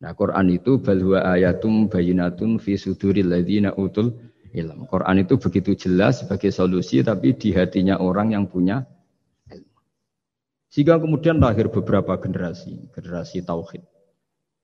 Nah 0.00 0.16
Quran 0.16 0.48
itu 0.48 0.80
balwa 0.80 1.36
ayatum 1.36 1.92
bayinatun 1.92 2.56
fi 2.56 2.80
suduril 2.80 3.28
ladina 3.28 3.76
utul 3.76 4.16
ilm. 4.56 4.88
Quran 4.88 5.16
itu 5.20 5.36
begitu 5.36 5.76
jelas 5.76 6.24
sebagai 6.24 6.48
solusi 6.48 7.04
tapi 7.04 7.36
di 7.36 7.52
hatinya 7.52 8.00
orang 8.00 8.32
yang 8.32 8.48
punya. 8.48 8.88
Sehingga 10.76 11.00
kemudian 11.00 11.40
lahir 11.40 11.72
beberapa 11.72 12.20
generasi, 12.20 12.92
generasi 12.92 13.40
tauhid. 13.40 13.80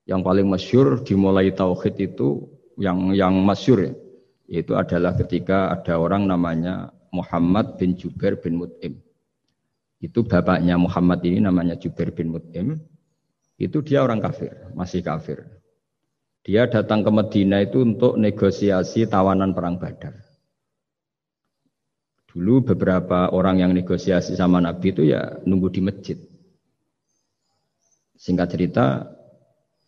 Yang 0.05 0.21
paling 0.21 0.45
masyur 0.45 1.01
dimulai 1.01 1.49
tauhid 1.49 1.97
itu 1.97 2.53
yang 2.77 3.17
yang 3.17 3.33
masyur 3.41 3.81
ya. 3.81 3.93
Itu 4.45 4.77
adalah 4.77 5.17
ketika 5.17 5.73
ada 5.73 5.97
orang 5.97 6.29
namanya 6.29 6.93
Muhammad 7.09 7.81
bin 7.81 7.97
Jubair 7.97 8.37
bin 8.37 8.61
Mut'im. 8.61 9.01
Itu 9.97 10.21
bapaknya 10.21 10.77
Muhammad 10.77 11.25
ini 11.25 11.41
namanya 11.41 11.81
Jubair 11.81 12.13
bin 12.13 12.29
Mut'im. 12.29 12.77
Itu 13.57 13.81
dia 13.81 14.05
orang 14.05 14.21
kafir, 14.21 14.69
masih 14.77 15.01
kafir. 15.01 15.41
Dia 16.45 16.69
datang 16.69 17.01
ke 17.01 17.09
Medina 17.09 17.57
itu 17.65 17.81
untuk 17.81 18.21
negosiasi 18.21 19.09
tawanan 19.09 19.57
perang 19.57 19.81
Badar. 19.81 20.22
Dulu 22.33 22.65
beberapa 22.73 23.29
orang 23.29 23.61
yang 23.61 23.71
negosiasi 23.77 24.33
sama 24.33 24.57
Nabi 24.57 24.89
itu 24.89 25.05
ya 25.05 25.37
nunggu 25.45 25.69
di 25.69 25.81
masjid. 25.85 26.17
Singkat 28.17 28.47
cerita, 28.49 29.05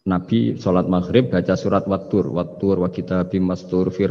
Nabi 0.06 0.54
sholat 0.62 0.86
maghrib 0.86 1.34
baca 1.34 1.58
surat 1.58 1.90
Wattur, 1.90 2.30
Wattur 2.30 2.86
wa 2.86 2.90
kitabim 2.94 3.50
mastur 3.50 3.90
fi 3.90 4.06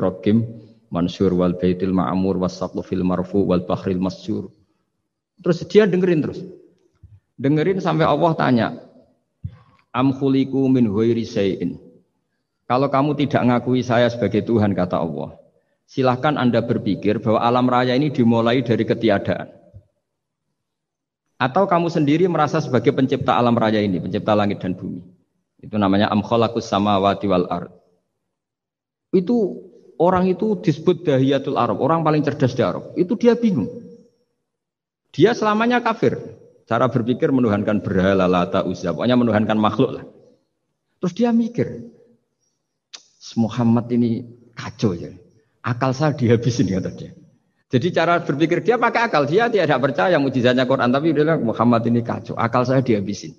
mansur 0.91 1.35
wal 1.35 1.55
baitil 1.55 1.95
ma'amur 1.95 2.39
was 2.39 2.59
fil 2.87 3.03
marfu 3.07 3.47
wal 3.47 3.63
bahril 3.63 4.03
masyur. 4.03 4.51
Terus 5.43 5.67
dia 5.67 5.87
dengerin 5.87 6.23
terus. 6.23 6.43
Dengerin 7.35 7.83
sampai 7.83 8.07
Allah 8.07 8.33
tanya, 8.39 8.69
Am 9.91 10.15
khuliku 10.15 10.67
min 10.71 10.91
huiri. 10.91 11.27
Kalau 12.67 12.89
kamu 12.91 13.15
tidak 13.19 13.43
ngakui 13.47 13.83
saya 13.83 14.11
sebagai 14.11 14.43
Tuhan, 14.47 14.75
kata 14.75 14.99
Allah, 14.99 15.39
silahkan 15.89 16.37
Anda 16.37 16.65
berpikir 16.65 17.21
bahwa 17.21 17.41
alam 17.41 17.67
raya 17.69 17.95
ini 17.97 18.11
dimulai 18.11 18.65
dari 18.65 18.85
ketiadaan. 18.85 19.49
Atau 21.39 21.67
kamu 21.67 21.91
sendiri 21.91 22.25
merasa 22.31 22.63
sebagai 22.63 22.95
pencipta 22.95 23.37
alam 23.37 23.59
raya 23.59 23.83
ini, 23.83 23.99
pencipta 24.01 24.33
langit 24.33 24.63
dan 24.63 24.73
bumi. 24.79 25.03
Itu 25.61 25.77
namanya 25.81 26.09
am 26.13 26.23
khalaqus 26.23 26.69
samawati 26.69 27.27
wal 27.27 27.49
ard. 27.51 27.73
Itu 29.15 29.63
orang 29.99 30.31
itu 30.31 30.59
disebut 30.59 31.07
dahiyatul 31.07 31.57
Arab, 31.57 31.79
orang 31.81 32.03
paling 32.03 32.23
cerdas 32.27 32.55
di 32.55 32.63
Arab. 32.63 32.95
Itu 32.99 33.15
dia 33.15 33.39
bingung. 33.39 33.71
Dia 35.15 35.33
selamanya 35.33 35.79
kafir. 35.79 36.19
Cara 36.65 36.89
berpikir 36.89 37.29
menuhankan 37.29 37.85
berhala, 37.85 38.25
lata, 38.25 38.65
uzza. 38.65 38.91
Pokoknya 38.91 39.21
menuhankan 39.21 39.61
makhluk 39.61 40.01
lah. 40.01 40.05
Terus 40.99 41.13
dia 41.13 41.31
mikir, 41.31 41.93
Muhammad 43.37 43.93
ini 43.93 44.25
kacau 44.57 44.97
ya. 44.97 45.13
Akal 45.65 45.97
saya 45.97 46.13
dihabisin 46.13 46.69
kata 46.69 46.93
dia. 46.93 47.17
Jadi 47.73 47.89
cara 47.97 48.21
berpikir 48.21 48.61
dia 48.61 48.77
pakai 48.77 49.09
akal. 49.09 49.25
Dia 49.25 49.49
tidak 49.49 49.81
percaya 49.81 50.21
mujizatnya 50.21 50.69
Quran. 50.69 50.93
Tapi 50.93 51.11
dia 51.11 51.25
bilang 51.25 51.41
Muhammad 51.41 51.83
ini 51.89 52.05
kacau. 52.05 52.37
Akal 52.37 52.69
saya 52.69 52.85
dihabisin. 52.85 53.33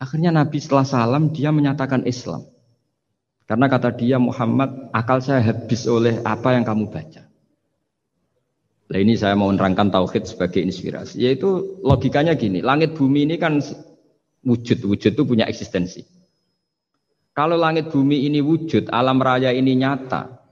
Akhirnya 0.00 0.32
Nabi 0.32 0.58
setelah 0.58 0.88
salam 0.88 1.30
dia 1.30 1.52
menyatakan 1.52 2.08
Islam. 2.08 2.48
Karena 3.44 3.68
kata 3.68 3.92
dia 3.92 4.16
Muhammad 4.16 4.88
akal 4.96 5.20
saya 5.20 5.44
habis 5.44 5.84
oleh 5.84 6.24
apa 6.24 6.56
yang 6.56 6.64
kamu 6.64 6.88
baca. 6.88 7.28
Nah 8.88 8.98
ini 9.00 9.16
saya 9.20 9.36
mau 9.36 9.52
menerangkan 9.52 9.92
tauhid 9.92 10.24
sebagai 10.24 10.64
inspirasi. 10.64 11.20
Yaitu 11.20 11.80
logikanya 11.84 12.36
gini, 12.36 12.64
langit 12.64 12.96
bumi 12.96 13.28
ini 13.28 13.36
kan 13.36 13.60
wujud, 14.44 14.80
wujud 14.88 15.12
itu 15.12 15.22
punya 15.28 15.44
eksistensi. 15.44 16.04
Kalau 17.36 17.60
langit 17.60 17.92
bumi 17.92 18.24
ini 18.24 18.40
wujud, 18.40 18.88
alam 18.88 19.20
raya 19.20 19.52
ini 19.52 19.76
nyata. 19.76 20.43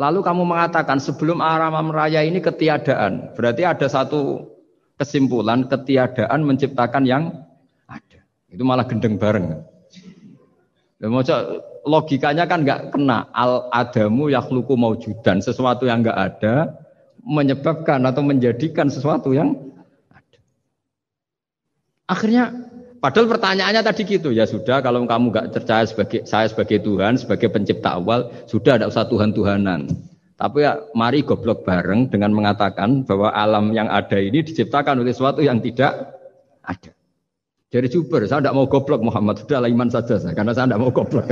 Lalu 0.00 0.24
kamu 0.24 0.48
mengatakan 0.48 0.96
sebelum 0.96 1.44
alam 1.44 1.92
raya 1.92 2.24
ini 2.24 2.40
ketiadaan. 2.40 3.36
Berarti 3.36 3.68
ada 3.68 3.84
satu 3.84 4.48
kesimpulan 4.96 5.68
ketiadaan 5.68 6.40
menciptakan 6.40 7.04
yang 7.04 7.44
ada. 7.84 8.24
Itu 8.48 8.64
malah 8.64 8.88
gendeng 8.88 9.20
bareng. 9.20 9.60
logikanya 11.80 12.44
kan 12.44 12.64
nggak 12.64 12.92
kena 12.92 13.28
al 13.32 13.68
adamu 13.72 14.28
yakhluku 14.28 14.76
maujudan 14.76 15.40
sesuatu 15.40 15.88
yang 15.88 16.04
nggak 16.04 16.16
ada 16.16 16.76
menyebabkan 17.24 18.04
atau 18.04 18.20
menjadikan 18.24 18.88
sesuatu 18.88 19.32
yang 19.36 19.56
ada. 20.12 20.40
Akhirnya 22.08 22.69
padahal 23.00 23.26
pertanyaannya 23.26 23.82
tadi 23.82 24.02
gitu 24.06 24.30
ya 24.30 24.44
sudah 24.46 24.84
kalau 24.84 25.02
kamu 25.08 25.32
nggak 25.32 25.46
percaya 25.56 25.84
sebagai 25.88 26.28
saya 26.28 26.46
sebagai 26.46 26.84
Tuhan 26.84 27.16
sebagai 27.16 27.48
pencipta 27.48 27.96
awal 27.96 28.28
sudah 28.46 28.78
ada 28.78 28.86
usah 28.86 29.08
Tuhan 29.08 29.32
Tuhanan. 29.34 29.88
Tapi 30.40 30.64
ya 30.64 30.80
mari 30.96 31.20
goblok 31.20 31.68
bareng 31.68 32.08
dengan 32.08 32.32
mengatakan 32.32 33.04
bahwa 33.04 33.28
alam 33.28 33.76
yang 33.76 33.92
ada 33.92 34.16
ini 34.16 34.40
diciptakan 34.40 35.04
oleh 35.04 35.12
sesuatu 35.12 35.44
yang 35.44 35.60
tidak 35.60 36.16
ada. 36.64 36.96
Jadi 37.70 37.86
Juber, 37.92 38.24
saya 38.26 38.42
tidak 38.42 38.56
mau 38.56 38.66
goblok 38.66 39.04
Muhammad, 39.04 39.38
sudah 39.38 39.62
iman 39.62 39.86
saja 39.92 40.18
saya, 40.18 40.34
karena 40.34 40.50
saya 40.50 40.66
tidak 40.66 40.80
mau 40.82 40.90
goblok. 40.90 41.28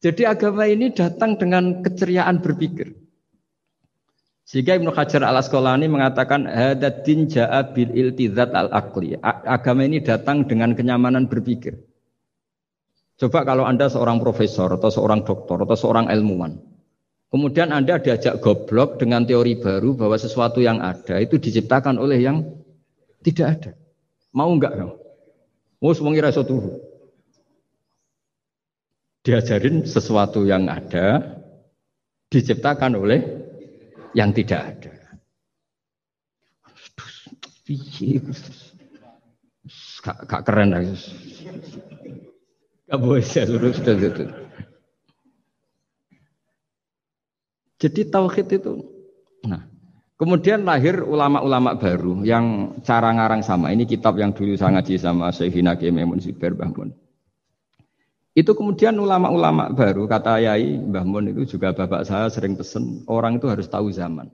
Jadi 0.00 0.22
agama 0.24 0.64
ini 0.64 0.90
datang 0.96 1.36
dengan 1.36 1.84
keceriaan 1.84 2.40
berpikir. 2.40 2.96
Sehingga 4.50 4.74
Ibnu 4.74 4.90
Hajar 4.90 5.22
al 5.22 5.38
Asqalani 5.38 5.86
mengatakan 5.86 6.42
hadatin 6.42 7.30
ja'a 7.30 7.70
bil 7.70 7.94
iltizat 7.94 8.50
al 8.50 8.66
akli. 8.74 9.14
Agama 9.22 9.86
ini 9.86 10.02
datang 10.02 10.42
dengan 10.42 10.74
kenyamanan 10.74 11.30
berpikir. 11.30 11.78
Coba 13.14 13.46
kalau 13.46 13.62
Anda 13.62 13.86
seorang 13.86 14.18
profesor 14.18 14.74
atau 14.74 14.90
seorang 14.90 15.22
doktor 15.22 15.62
atau 15.62 15.78
seorang 15.78 16.10
ilmuwan. 16.10 16.58
Kemudian 17.30 17.70
Anda 17.70 18.02
diajak 18.02 18.42
goblok 18.42 18.98
dengan 18.98 19.22
teori 19.22 19.54
baru 19.54 19.94
bahwa 19.94 20.18
sesuatu 20.18 20.58
yang 20.58 20.82
ada 20.82 21.22
itu 21.22 21.38
diciptakan 21.38 22.02
oleh 22.02 22.18
yang 22.18 22.42
tidak 23.22 23.46
ada. 23.54 23.72
Mau 24.34 24.50
enggak? 24.50 24.74
Mau 25.78 25.94
semuanya 25.94 26.26
rasa 26.26 26.42
tuh. 26.42 26.74
Diajarin 29.22 29.86
sesuatu 29.86 30.42
yang 30.42 30.66
ada 30.66 31.38
diciptakan 32.34 32.98
oleh 32.98 33.46
yang 34.16 34.30
tidak 34.34 34.60
ada. 34.76 34.94
Gak, 40.00 40.16
gak 40.26 40.42
keren. 40.42 40.74
Gak 42.90 42.98
boleh 42.98 43.22
itu. 43.22 44.24
Jadi 47.80 48.00
tauhid 48.12 48.60
itu, 48.60 48.76
nah 49.40 49.64
kemudian 50.20 50.68
lahir 50.68 51.00
ulama-ulama 51.00 51.72
baru 51.80 52.20
yang 52.28 52.76
cara 52.84 53.08
ngarang 53.08 53.40
sama. 53.40 53.72
Ini 53.72 53.88
kitab 53.88 54.20
yang 54.20 54.36
dulu 54.36 54.52
saya 54.52 54.76
ngaji 54.76 55.00
sama 55.00 55.32
Syekhina 55.32 55.80
Kememun 55.80 56.20
Siber 56.20 56.52
Bahmun. 56.52 56.92
Itu 58.30 58.54
kemudian 58.54 58.94
ulama-ulama 58.94 59.74
baru, 59.74 60.06
kata 60.06 60.38
Yai 60.38 60.78
Mbah 60.78 61.02
Mun 61.02 61.34
itu 61.34 61.58
juga 61.58 61.74
bapak 61.74 62.06
saya 62.06 62.30
sering 62.30 62.54
pesen, 62.54 63.02
orang 63.10 63.42
itu 63.42 63.50
harus 63.50 63.66
tahu 63.66 63.90
zaman. 63.90 64.30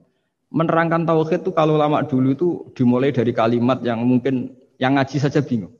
Menerangkan 0.52 1.08
tauhid 1.08 1.48
itu 1.48 1.50
kalau 1.56 1.80
ulama 1.80 2.04
dulu 2.04 2.28
itu 2.36 2.48
dimulai 2.76 3.08
dari 3.10 3.32
kalimat 3.32 3.80
yang 3.80 4.04
mungkin 4.04 4.52
yang 4.76 5.00
ngaji 5.00 5.16
saja 5.16 5.40
bingung. 5.40 5.72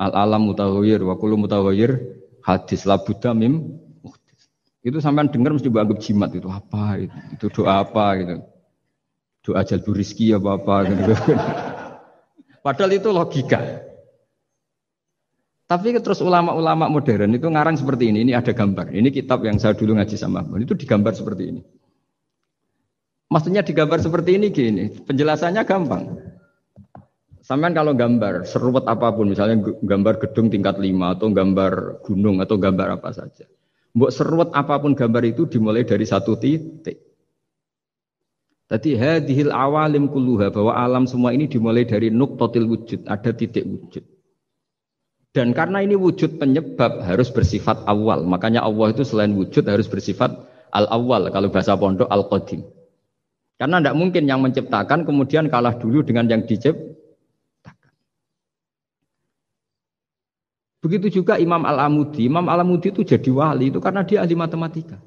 Al 0.00 0.16
alam 0.16 0.48
mutawir, 0.48 1.04
wa 1.04 1.14
kullu 1.20 1.36
mutawir, 1.36 2.00
hadis 2.40 2.88
la 2.88 2.96
mim 3.36 3.76
itu 4.82 4.98
sampai 4.98 5.30
dengar 5.30 5.54
mesti 5.54 5.70
anggap 5.70 5.98
jimat 6.02 6.34
itu 6.34 6.50
apa 6.50 6.98
itu, 6.98 7.16
itu 7.38 7.46
doa 7.54 7.86
apa 7.86 8.06
gitu. 8.18 8.34
Doa 9.46 9.60
jalbu 9.62 9.90
rizki 9.94 10.34
apa 10.34 10.58
apa 10.58 10.74
gitu. 10.90 11.14
Padahal 12.66 12.90
itu 12.90 13.08
logika. 13.14 13.60
Tapi 15.72 15.96
terus 16.04 16.20
ulama-ulama 16.20 16.84
modern 16.92 17.32
itu 17.32 17.48
ngarang 17.48 17.80
seperti 17.80 18.12
ini. 18.12 18.28
Ini 18.28 18.36
ada 18.36 18.52
gambar. 18.52 18.92
Ini 18.92 19.08
kitab 19.08 19.40
yang 19.40 19.56
saya 19.56 19.72
dulu 19.72 19.96
ngaji 19.96 20.20
sama 20.20 20.44
Itu 20.60 20.76
digambar 20.76 21.16
seperti 21.16 21.48
ini. 21.48 21.64
Maksudnya 23.32 23.64
digambar 23.64 23.96
seperti 24.04 24.36
ini 24.36 24.52
gini. 24.52 24.92
Penjelasannya 24.92 25.64
gampang. 25.64 26.20
Sampai 27.40 27.72
kalau 27.72 27.96
gambar 27.96 28.44
seruat 28.44 28.84
apa 28.84 29.16
pun, 29.16 29.32
misalnya 29.32 29.64
gambar 29.80 30.20
gedung 30.20 30.52
tingkat 30.52 30.76
lima 30.76 31.16
atau 31.16 31.32
gambar 31.32 32.04
gunung 32.04 32.44
atau 32.44 32.60
gambar 32.60 33.00
apa 33.00 33.08
saja. 33.16 33.48
Buat 33.96 34.12
seruat 34.12 34.52
apa 34.52 34.76
pun 34.76 34.92
gambar 34.92 35.24
itu 35.24 35.48
dimulai 35.48 35.88
dari 35.88 36.04
satu 36.04 36.36
titik. 36.36 37.00
Tadi 38.68 38.92
hadhil 38.92 39.48
awalim 39.48 40.12
kulluha 40.12 40.52
bahwa 40.52 40.76
alam 40.76 41.08
semua 41.08 41.32
ini 41.32 41.48
dimulai 41.48 41.88
dari 41.88 42.12
nuktotil 42.12 42.68
wujud, 42.68 43.08
ada 43.08 43.32
titik 43.32 43.64
wujud. 43.64 44.11
Dan 45.32 45.56
karena 45.56 45.80
ini 45.80 45.96
wujud 45.96 46.36
penyebab 46.36 47.00
harus 47.00 47.32
bersifat 47.32 47.88
awal. 47.88 48.20
Makanya 48.28 48.60
Allah 48.60 48.92
itu 48.92 49.00
selain 49.00 49.32
wujud 49.32 49.64
harus 49.64 49.88
bersifat 49.88 50.28
al-awal. 50.76 51.32
Kalau 51.32 51.48
bahasa 51.48 51.72
pondok 51.72 52.04
al-qadim. 52.12 52.68
Karena 53.56 53.80
tidak 53.80 53.96
mungkin 53.96 54.28
yang 54.28 54.44
menciptakan 54.44 55.08
kemudian 55.08 55.48
kalah 55.48 55.72
dulu 55.80 56.04
dengan 56.04 56.28
yang 56.28 56.44
diciptakan. 56.44 57.92
Begitu 60.84 61.22
juga 61.22 61.40
Imam 61.40 61.64
Al-Amudi. 61.64 62.28
Imam 62.28 62.44
Al-Amudi 62.52 62.92
itu 62.92 63.00
jadi 63.00 63.30
wali 63.32 63.72
itu 63.72 63.80
karena 63.80 64.04
dia 64.04 64.20
ahli 64.20 64.36
matematika. 64.36 65.00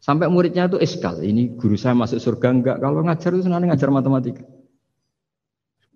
Sampai 0.00 0.32
muridnya 0.32 0.72
itu 0.72 0.80
eskal. 0.80 1.20
Ini 1.20 1.60
guru 1.60 1.76
saya 1.76 1.92
masuk 1.92 2.16
surga 2.16 2.48
enggak. 2.48 2.76
Kalau 2.80 3.04
ngajar 3.04 3.30
itu 3.36 3.44
senangnya 3.44 3.76
ngajar 3.76 3.88
matematika. 3.92 4.44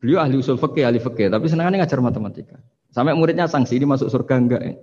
Beliau 0.01 0.21
ahli 0.21 0.37
usul 0.37 0.61
fikih, 0.61 0.85
ahli 0.85 1.01
fikih, 1.01 1.33
tapi 1.33 1.49
senangnya 1.49 1.85
ngajar 1.85 2.01
matematika. 2.05 2.61
Sampai 2.99 3.15
muridnya 3.15 3.47
sanksi 3.47 3.79
ini 3.79 3.87
masuk 3.87 4.11
surga 4.11 4.35
enggak 4.35 4.59
ya? 4.59 4.75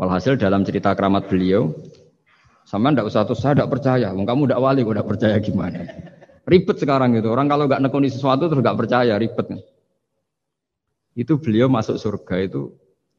Walhasil 0.00 0.40
dalam 0.40 0.64
cerita 0.64 0.96
keramat 0.96 1.28
beliau, 1.28 1.76
sama 2.64 2.88
ndak 2.88 3.04
usah 3.04 3.28
terus 3.28 3.44
saya 3.44 3.52
tidak 3.52 3.68
percaya, 3.76 4.08
kamu 4.08 4.48
tidak 4.48 4.60
wali, 4.64 4.80
udah 4.80 5.04
percaya 5.04 5.36
gimana? 5.44 5.84
Ribet 6.48 6.80
sekarang 6.80 7.12
gitu. 7.20 7.28
Orang 7.28 7.52
kalau 7.52 7.68
nggak 7.68 7.84
nekuni 7.84 8.08
sesuatu 8.08 8.48
terus 8.48 8.64
nggak 8.64 8.80
percaya, 8.80 9.12
ribet. 9.20 9.60
Itu 11.12 11.36
beliau 11.36 11.68
masuk 11.68 12.00
surga 12.00 12.48
itu 12.48 12.72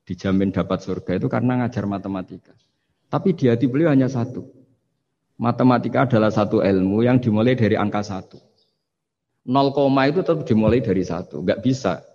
dijamin 0.10 0.50
dapat 0.50 0.82
surga 0.82 1.22
itu 1.22 1.30
karena 1.30 1.62
ngajar 1.62 1.86
matematika. 1.86 2.58
Tapi 3.14 3.38
di 3.38 3.46
hati 3.46 3.70
beliau 3.70 3.94
hanya 3.94 4.10
satu. 4.10 4.42
Matematika 5.38 6.10
adalah 6.10 6.34
satu 6.34 6.66
ilmu 6.66 7.06
yang 7.06 7.22
dimulai 7.22 7.54
dari 7.54 7.78
angka 7.78 8.02
satu. 8.02 8.42
0, 9.46 9.70
itu 10.10 10.26
tetap 10.26 10.50
dimulai 10.50 10.82
dari 10.82 11.06
satu, 11.06 11.46
nggak 11.46 11.62
bisa. 11.62 12.11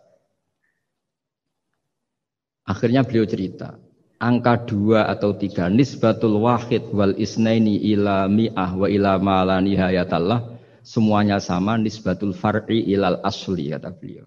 Akhirnya 2.66 3.06
beliau 3.06 3.22
cerita, 3.22 3.78
angka 4.18 4.66
dua 4.66 5.06
atau 5.06 5.30
tiga 5.38 5.70
nisbatul 5.70 6.42
wahid 6.42 6.90
wal 6.90 7.14
isnaini 7.14 7.78
ila 7.94 8.26
mi'ah 8.26 8.74
wa 8.74 8.90
ila 8.90 9.22
ma 9.22 9.46
la 9.46 9.62
nihayatallah 9.62 10.58
semuanya 10.82 11.38
sama 11.38 11.78
nisbatul 11.78 12.34
far'i 12.34 12.82
ilal 12.90 13.22
asli 13.22 13.70
kata 13.70 13.94
beliau. 13.94 14.26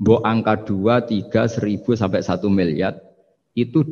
Bo 0.00 0.22
angka 0.22 0.64
dua, 0.64 1.04
tiga, 1.04 1.44
seribu 1.50 1.92
sampai 1.92 2.24
satu 2.24 2.48
miliar 2.48 2.96
itu 3.58 3.84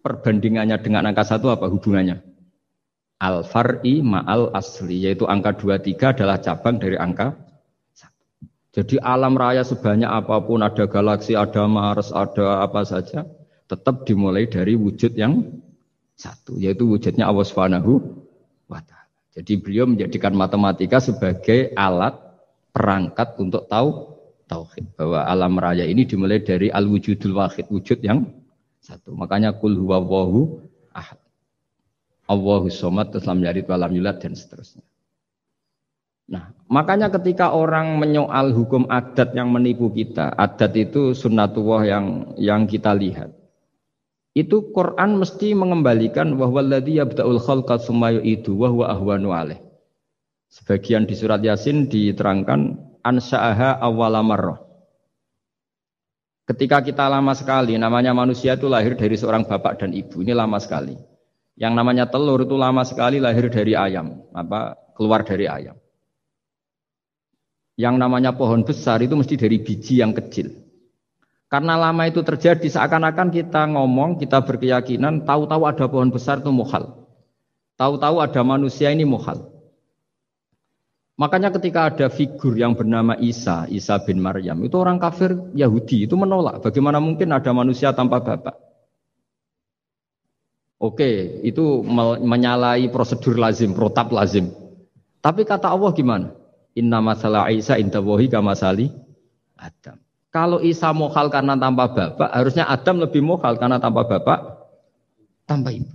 perbandingannya 0.00 0.78
dengan 0.78 1.10
angka 1.10 1.26
satu 1.26 1.50
apa 1.50 1.66
hubungannya? 1.66 2.22
Al 3.22 3.42
far'i 3.46 4.06
ma'al 4.06 4.54
asli 4.54 5.02
yaitu 5.02 5.26
angka 5.26 5.58
dua 5.58 5.82
tiga 5.82 6.14
adalah 6.14 6.38
cabang 6.38 6.78
dari 6.78 6.94
angka 6.94 7.34
jadi 8.72 8.96
alam 9.04 9.36
raya 9.36 9.68
sebanyak 9.68 10.08
apa 10.08 10.40
pun 10.40 10.64
ada 10.64 10.88
galaksi, 10.88 11.36
ada 11.36 11.68
Mars, 11.68 12.08
ada 12.08 12.64
apa 12.64 12.88
saja, 12.88 13.28
tetap 13.68 14.08
dimulai 14.08 14.48
dari 14.48 14.80
wujud 14.80 15.12
yang 15.12 15.60
satu, 16.16 16.56
yaitu 16.56 16.88
wujudnya 16.88 17.28
Allah 17.28 17.44
Subhanahu 17.44 18.00
wa 18.72 18.80
taala. 18.80 19.12
Jadi 19.36 19.60
beliau 19.60 19.84
menjadikan 19.84 20.32
matematika 20.32 21.04
sebagai 21.04 21.76
alat 21.76 22.16
perangkat 22.72 23.36
untuk 23.36 23.68
tahu 23.68 24.16
tauhid 24.48 24.96
bahwa 24.96 25.20
alam 25.28 25.52
raya 25.60 25.84
ini 25.84 26.08
dimulai 26.08 26.40
dari 26.40 26.72
al 26.72 26.88
wujudul 26.88 27.36
wahid, 27.36 27.68
wujud 27.68 28.00
yang 28.00 28.24
satu. 28.80 29.12
Makanya 29.12 29.52
kul 29.52 29.76
huwallahu 29.76 30.64
ahad. 30.96 31.20
Allahu 32.24 32.72
somad, 32.72 33.12
terus 33.12 33.28
lam 33.28 33.44
yalid 33.44 33.68
walam 33.68 33.92
yulad 33.92 34.16
dan 34.16 34.32
seterusnya. 34.32 34.80
Nah, 36.32 36.48
makanya 36.72 37.12
ketika 37.12 37.52
orang 37.52 38.00
menyoal 38.00 38.56
hukum 38.56 38.88
adat 38.88 39.36
yang 39.36 39.52
menipu 39.52 39.92
kita, 39.92 40.32
adat 40.32 40.72
itu 40.80 41.12
sunnatullah 41.12 41.84
yang 41.84 42.06
yang 42.40 42.64
kita 42.64 42.96
lihat. 42.96 43.36
Itu 44.32 44.72
Quran 44.72 45.20
mesti 45.20 45.52
mengembalikan 45.52 46.32
bahwa 46.40 46.64
ladzi 46.64 46.96
yabda'ul 46.96 47.36
khalqa 47.36 47.76
tsumma 47.76 48.16
yu'idu 48.16 48.56
wa 48.56 48.72
huwa 48.72 48.86
ahwanu 48.88 49.28
alaih. 49.36 49.60
Sebagian 50.48 51.04
di 51.04 51.12
surat 51.12 51.44
Yasin 51.44 51.92
diterangkan 51.92 52.80
ansa'aha 53.04 53.76
awwala 53.84 54.24
marrah. 54.24 54.64
Ketika 56.48 56.80
kita 56.80 57.12
lama 57.12 57.36
sekali, 57.36 57.76
namanya 57.76 58.16
manusia 58.16 58.56
itu 58.56 58.72
lahir 58.72 58.96
dari 58.96 59.20
seorang 59.20 59.44
bapak 59.44 59.84
dan 59.84 59.92
ibu. 59.92 60.24
Ini 60.24 60.32
lama 60.32 60.56
sekali. 60.56 60.96
Yang 61.60 61.72
namanya 61.76 62.08
telur 62.08 62.40
itu 62.40 62.56
lama 62.56 62.88
sekali 62.88 63.20
lahir 63.20 63.52
dari 63.52 63.76
ayam, 63.76 64.24
apa 64.32 64.80
keluar 64.96 65.28
dari 65.28 65.44
ayam. 65.44 65.76
Yang 67.76 67.94
namanya 67.96 68.36
pohon 68.36 68.62
besar 68.62 69.00
itu 69.00 69.16
mesti 69.16 69.34
dari 69.40 69.56
biji 69.60 70.04
yang 70.04 70.12
kecil. 70.12 70.52
Karena 71.52 71.76
lama 71.76 72.08
itu 72.08 72.24
terjadi 72.24 72.64
seakan-akan 72.64 73.28
kita 73.28 73.68
ngomong, 73.76 74.16
kita 74.16 74.40
berkeyakinan 74.40 75.28
tahu-tahu 75.28 75.68
ada 75.68 75.84
pohon 75.84 76.08
besar 76.08 76.40
itu 76.40 76.48
muhal. 76.48 77.04
Tahu-tahu 77.76 78.24
ada 78.24 78.40
manusia 78.40 78.88
ini 78.88 79.04
muhal. 79.04 79.52
Makanya 81.20 81.52
ketika 81.52 81.92
ada 81.92 82.08
figur 82.08 82.56
yang 82.56 82.72
bernama 82.72 83.14
Isa, 83.20 83.68
Isa 83.68 84.00
bin 84.00 84.24
Maryam, 84.24 84.64
itu 84.64 84.80
orang 84.80 84.96
kafir 84.96 85.36
Yahudi 85.52 86.08
itu 86.08 86.16
menolak. 86.16 86.64
Bagaimana 86.64 87.04
mungkin 87.04 87.28
ada 87.36 87.52
manusia 87.52 87.92
tanpa 87.92 88.24
bapak? 88.24 88.56
Oke, 90.82 91.38
itu 91.46 91.84
menyalahi 92.26 92.90
prosedur 92.90 93.38
lazim, 93.38 93.70
protap 93.70 94.10
lazim. 94.10 94.50
Tapi 95.22 95.46
kata 95.46 95.70
Allah 95.70 95.94
gimana? 95.94 96.34
Inna 96.72 97.04
masalah 97.04 97.52
Isa 97.52 97.76
indawahi 97.76 98.32
kamasali 98.32 98.88
Adam. 99.60 100.00
Kalau 100.32 100.64
Isa 100.64 100.88
mohal 100.96 101.28
karena 101.28 101.52
tanpa 101.60 101.92
bapak, 101.92 102.32
harusnya 102.32 102.64
Adam 102.64 103.04
lebih 103.04 103.20
mohal 103.20 103.60
karena 103.60 103.76
tanpa 103.76 104.08
bapak, 104.08 104.40
tanpa 105.44 105.76
ibu. 105.76 105.92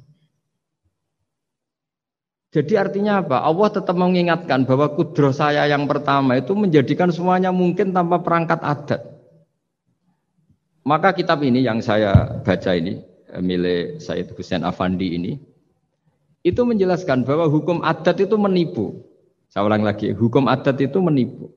Jadi 2.53 2.73
artinya 2.77 3.25
apa? 3.25 3.41
Allah 3.43 3.69
tetap 3.73 3.97
mengingatkan 3.97 4.63
bahwa 4.63 4.93
kudroh 4.93 5.33
saya 5.33 5.65
yang 5.65 5.89
pertama 5.89 6.37
itu 6.37 6.53
menjadikan 6.53 7.09
semuanya 7.09 7.49
mungkin 7.49 7.91
tanpa 7.91 8.21
perangkat 8.21 8.61
adat. 8.61 9.01
Maka 10.87 11.11
kitab 11.11 11.43
ini 11.43 11.65
yang 11.65 11.83
saya 11.83 12.39
baca 12.45 12.71
ini, 12.71 13.03
milik 13.41 13.99
Said 13.99 14.31
Hussein 14.31 14.63
Afandi 14.63 15.17
ini, 15.19 15.35
itu 16.45 16.61
menjelaskan 16.63 17.27
bahwa 17.27 17.51
hukum 17.51 17.83
adat 17.83 18.23
itu 18.23 18.39
menipu. 18.39 19.03
Saya 19.47 19.63
ulang 19.63 19.83
lagi, 19.83 20.11
hukum 20.11 20.51
adat 20.51 20.77
itu 20.83 20.99
menipu. 20.99 21.51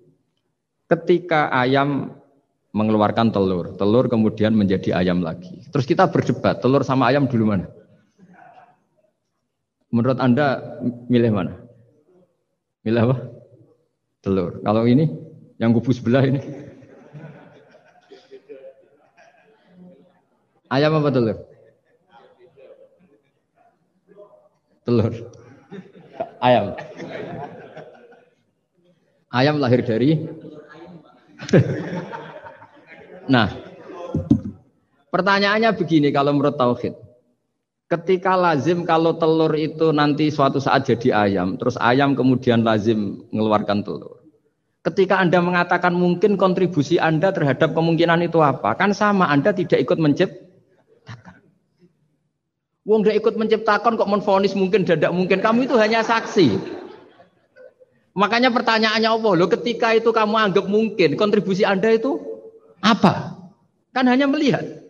Ketika 0.86 1.50
ayam 1.50 2.14
mengeluarkan 2.70 3.34
telur, 3.34 3.74
telur 3.74 4.06
kemudian 4.06 4.54
menjadi 4.54 4.94
ayam 4.94 5.22
lagi. 5.22 5.58
Terus 5.74 5.86
kita 5.86 6.06
berdebat, 6.06 6.62
telur 6.62 6.86
sama 6.86 7.10
ayam 7.10 7.26
dulu 7.26 7.50
mana? 7.50 7.66
Menurut 9.90 10.22
Anda 10.22 10.78
milih 11.10 11.34
mana? 11.34 11.58
Milih 12.86 13.10
apa? 13.10 13.16
Telur. 14.22 14.62
Kalau 14.62 14.86
ini 14.86 15.10
yang 15.58 15.74
kubu 15.74 15.90
sebelah 15.90 16.22
ini. 16.22 16.38
Ayam 20.70 20.94
apa 21.02 21.10
telur? 21.10 21.38
Telur. 24.86 25.12
Ayam. 26.38 26.78
Ayam 29.30 29.62
lahir 29.62 29.86
dari 29.86 30.18
Nah, 33.30 33.46
pertanyaannya 35.14 35.70
begini 35.78 36.10
kalau 36.10 36.34
menurut 36.34 36.58
tauhid. 36.58 36.98
Ketika 37.86 38.34
lazim 38.34 38.82
kalau 38.86 39.14
telur 39.18 39.54
itu 39.54 39.90
nanti 39.94 40.30
suatu 40.30 40.58
saat 40.62 40.86
jadi 40.86 41.26
ayam, 41.30 41.58
terus 41.58 41.78
ayam 41.78 42.14
kemudian 42.18 42.62
lazim 42.66 43.22
mengeluarkan 43.30 43.82
telur. 43.86 44.18
Ketika 44.82 45.22
Anda 45.22 45.38
mengatakan 45.42 45.92
mungkin 45.94 46.34
kontribusi 46.34 46.98
Anda 46.98 47.30
terhadap 47.30 47.74
kemungkinan 47.74 48.26
itu 48.26 48.42
apa? 48.42 48.74
Kan 48.74 48.94
sama, 48.94 49.30
Anda 49.30 49.54
tidak 49.54 49.78
ikut 49.82 49.98
menciptakan. 50.00 51.38
Wong 52.88 53.04
tidak 53.06 53.26
ikut 53.26 53.34
menciptakan 53.38 53.94
kok 53.94 54.10
menfonis 54.10 54.58
mungkin 54.58 54.82
tidak 54.88 55.12
mungkin. 55.12 55.38
Kamu 55.38 55.70
itu 55.70 55.76
hanya 55.78 56.00
saksi. 56.00 56.79
Makanya 58.10 58.50
pertanyaannya 58.50 59.06
Allah, 59.06 59.32
lo 59.38 59.46
ketika 59.46 59.94
itu 59.94 60.10
kamu 60.10 60.34
anggap 60.34 60.66
mungkin 60.66 61.14
kontribusi 61.14 61.62
Anda 61.62 61.94
itu 61.94 62.18
apa? 62.82 63.38
Kan 63.94 64.10
hanya 64.10 64.26
melihat. 64.26 64.82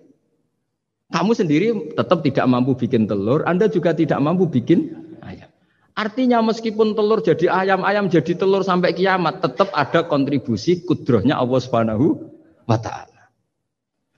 Kamu 1.11 1.35
sendiri 1.35 1.91
tetap 1.93 2.23
tidak 2.23 2.47
mampu 2.47 2.79
bikin 2.79 3.11
telur, 3.11 3.43
Anda 3.45 3.67
juga 3.67 3.93
tidak 3.93 4.23
mampu 4.23 4.47
bikin 4.47 4.95
ayam. 5.27 5.51
Artinya 5.99 6.39
meskipun 6.41 6.95
telur 6.95 7.21
jadi 7.21 7.51
ayam, 7.51 7.83
ayam 7.83 8.07
jadi 8.07 8.39
telur 8.39 8.63
sampai 8.63 8.95
kiamat, 8.95 9.43
tetap 9.43 9.75
ada 9.75 10.07
kontribusi 10.07 10.87
kudrohnya 10.87 11.37
Allah 11.37 11.61
Subhanahu 11.61 12.31
wa 12.65 12.79
taala. 12.79 13.35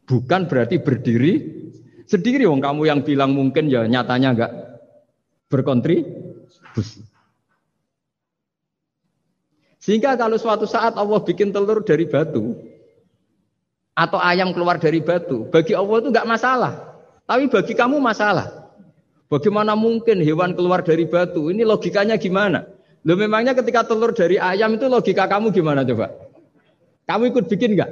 Bukan 0.05 0.47
berarti 0.47 0.79
berdiri 0.85 1.33
sendiri 2.05 2.45
wong 2.45 2.61
kamu 2.61 2.83
yang 2.85 3.01
bilang 3.01 3.33
mungkin 3.33 3.73
ya 3.73 3.88
nyatanya 3.88 4.29
enggak 4.37 4.53
berkontribusi. 5.49 7.12
Sehingga 9.83 10.14
kalau 10.14 10.38
suatu 10.38 10.62
saat 10.62 10.95
Allah 10.95 11.18
bikin 11.27 11.51
telur 11.51 11.83
dari 11.83 12.07
batu 12.07 12.55
atau 13.99 14.18
ayam 14.23 14.55
keluar 14.55 14.79
dari 14.79 15.03
batu, 15.03 15.51
bagi 15.51 15.75
Allah 15.75 15.99
itu 15.99 16.09
nggak 16.14 16.29
masalah. 16.31 16.73
Tapi 17.27 17.51
bagi 17.51 17.75
kamu 17.75 17.99
masalah. 17.99 18.71
Bagaimana 19.27 19.75
mungkin 19.75 20.23
hewan 20.23 20.55
keluar 20.55 20.87
dari 20.87 21.03
batu? 21.11 21.51
Ini 21.51 21.66
logikanya 21.66 22.14
gimana? 22.14 22.62
Lo 23.03 23.18
memangnya 23.18 23.59
ketika 23.59 23.83
telur 23.83 24.14
dari 24.14 24.38
ayam 24.38 24.79
itu 24.79 24.87
logika 24.87 25.27
kamu 25.27 25.50
gimana 25.50 25.83
coba? 25.83 26.15
Kamu 27.11 27.35
ikut 27.35 27.50
bikin 27.50 27.75
nggak? 27.75 27.90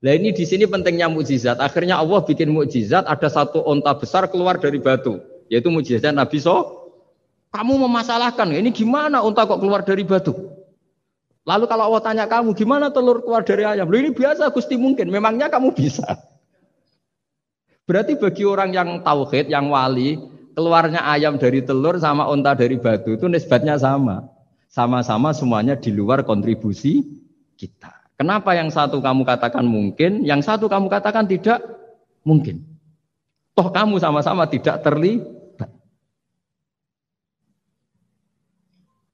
Nah 0.00 0.12
ini 0.16 0.32
di 0.32 0.48
sini 0.48 0.64
pentingnya 0.64 1.12
mukjizat. 1.12 1.60
Akhirnya 1.60 2.00
Allah 2.00 2.24
bikin 2.24 2.48
mukjizat, 2.48 3.04
ada 3.04 3.28
satu 3.28 3.60
onta 3.68 3.92
besar 4.00 4.32
keluar 4.32 4.56
dari 4.56 4.80
batu, 4.80 5.20
yaitu 5.52 5.68
mukjizat 5.68 6.16
Nabi 6.16 6.40
So. 6.40 6.80
Kamu 7.50 7.82
memasalahkan, 7.82 8.48
ini 8.54 8.70
gimana 8.70 9.20
onta 9.26 9.42
kok 9.42 9.58
keluar 9.58 9.82
dari 9.84 10.06
batu? 10.06 10.59
Lalu 11.48 11.64
kalau 11.66 11.88
Allah 11.88 12.02
tanya 12.04 12.24
kamu, 12.28 12.52
gimana 12.52 12.92
telur 12.92 13.24
keluar 13.24 13.40
dari 13.40 13.64
ayam? 13.64 13.88
Loh 13.88 13.96
ini 13.96 14.12
biasa, 14.12 14.52
Gusti 14.52 14.76
mungkin. 14.76 15.08
Memangnya 15.08 15.48
kamu 15.48 15.72
bisa. 15.72 16.04
Berarti 17.88 18.14
bagi 18.20 18.44
orang 18.46 18.70
yang 18.70 18.88
tauhid, 19.02 19.50
yang 19.50 19.72
wali, 19.72 20.20
keluarnya 20.54 21.00
ayam 21.02 21.40
dari 21.40 21.64
telur 21.64 21.98
sama 21.98 22.28
unta 22.28 22.52
dari 22.54 22.76
batu 22.76 23.16
itu 23.16 23.26
nisbatnya 23.26 23.80
sama. 23.80 24.28
Sama-sama 24.70 25.34
semuanya 25.34 25.74
di 25.74 25.90
luar 25.90 26.22
kontribusi 26.22 27.02
kita. 27.58 27.90
Kenapa 28.14 28.54
yang 28.54 28.70
satu 28.70 29.02
kamu 29.02 29.26
katakan 29.26 29.66
mungkin, 29.66 30.22
yang 30.22 30.44
satu 30.44 30.70
kamu 30.70 30.86
katakan 30.86 31.26
tidak 31.26 31.58
mungkin? 32.22 32.62
Toh 33.56 33.72
kamu 33.72 33.98
sama-sama 33.98 34.46
tidak 34.46 34.84
terlibat. 34.86 35.39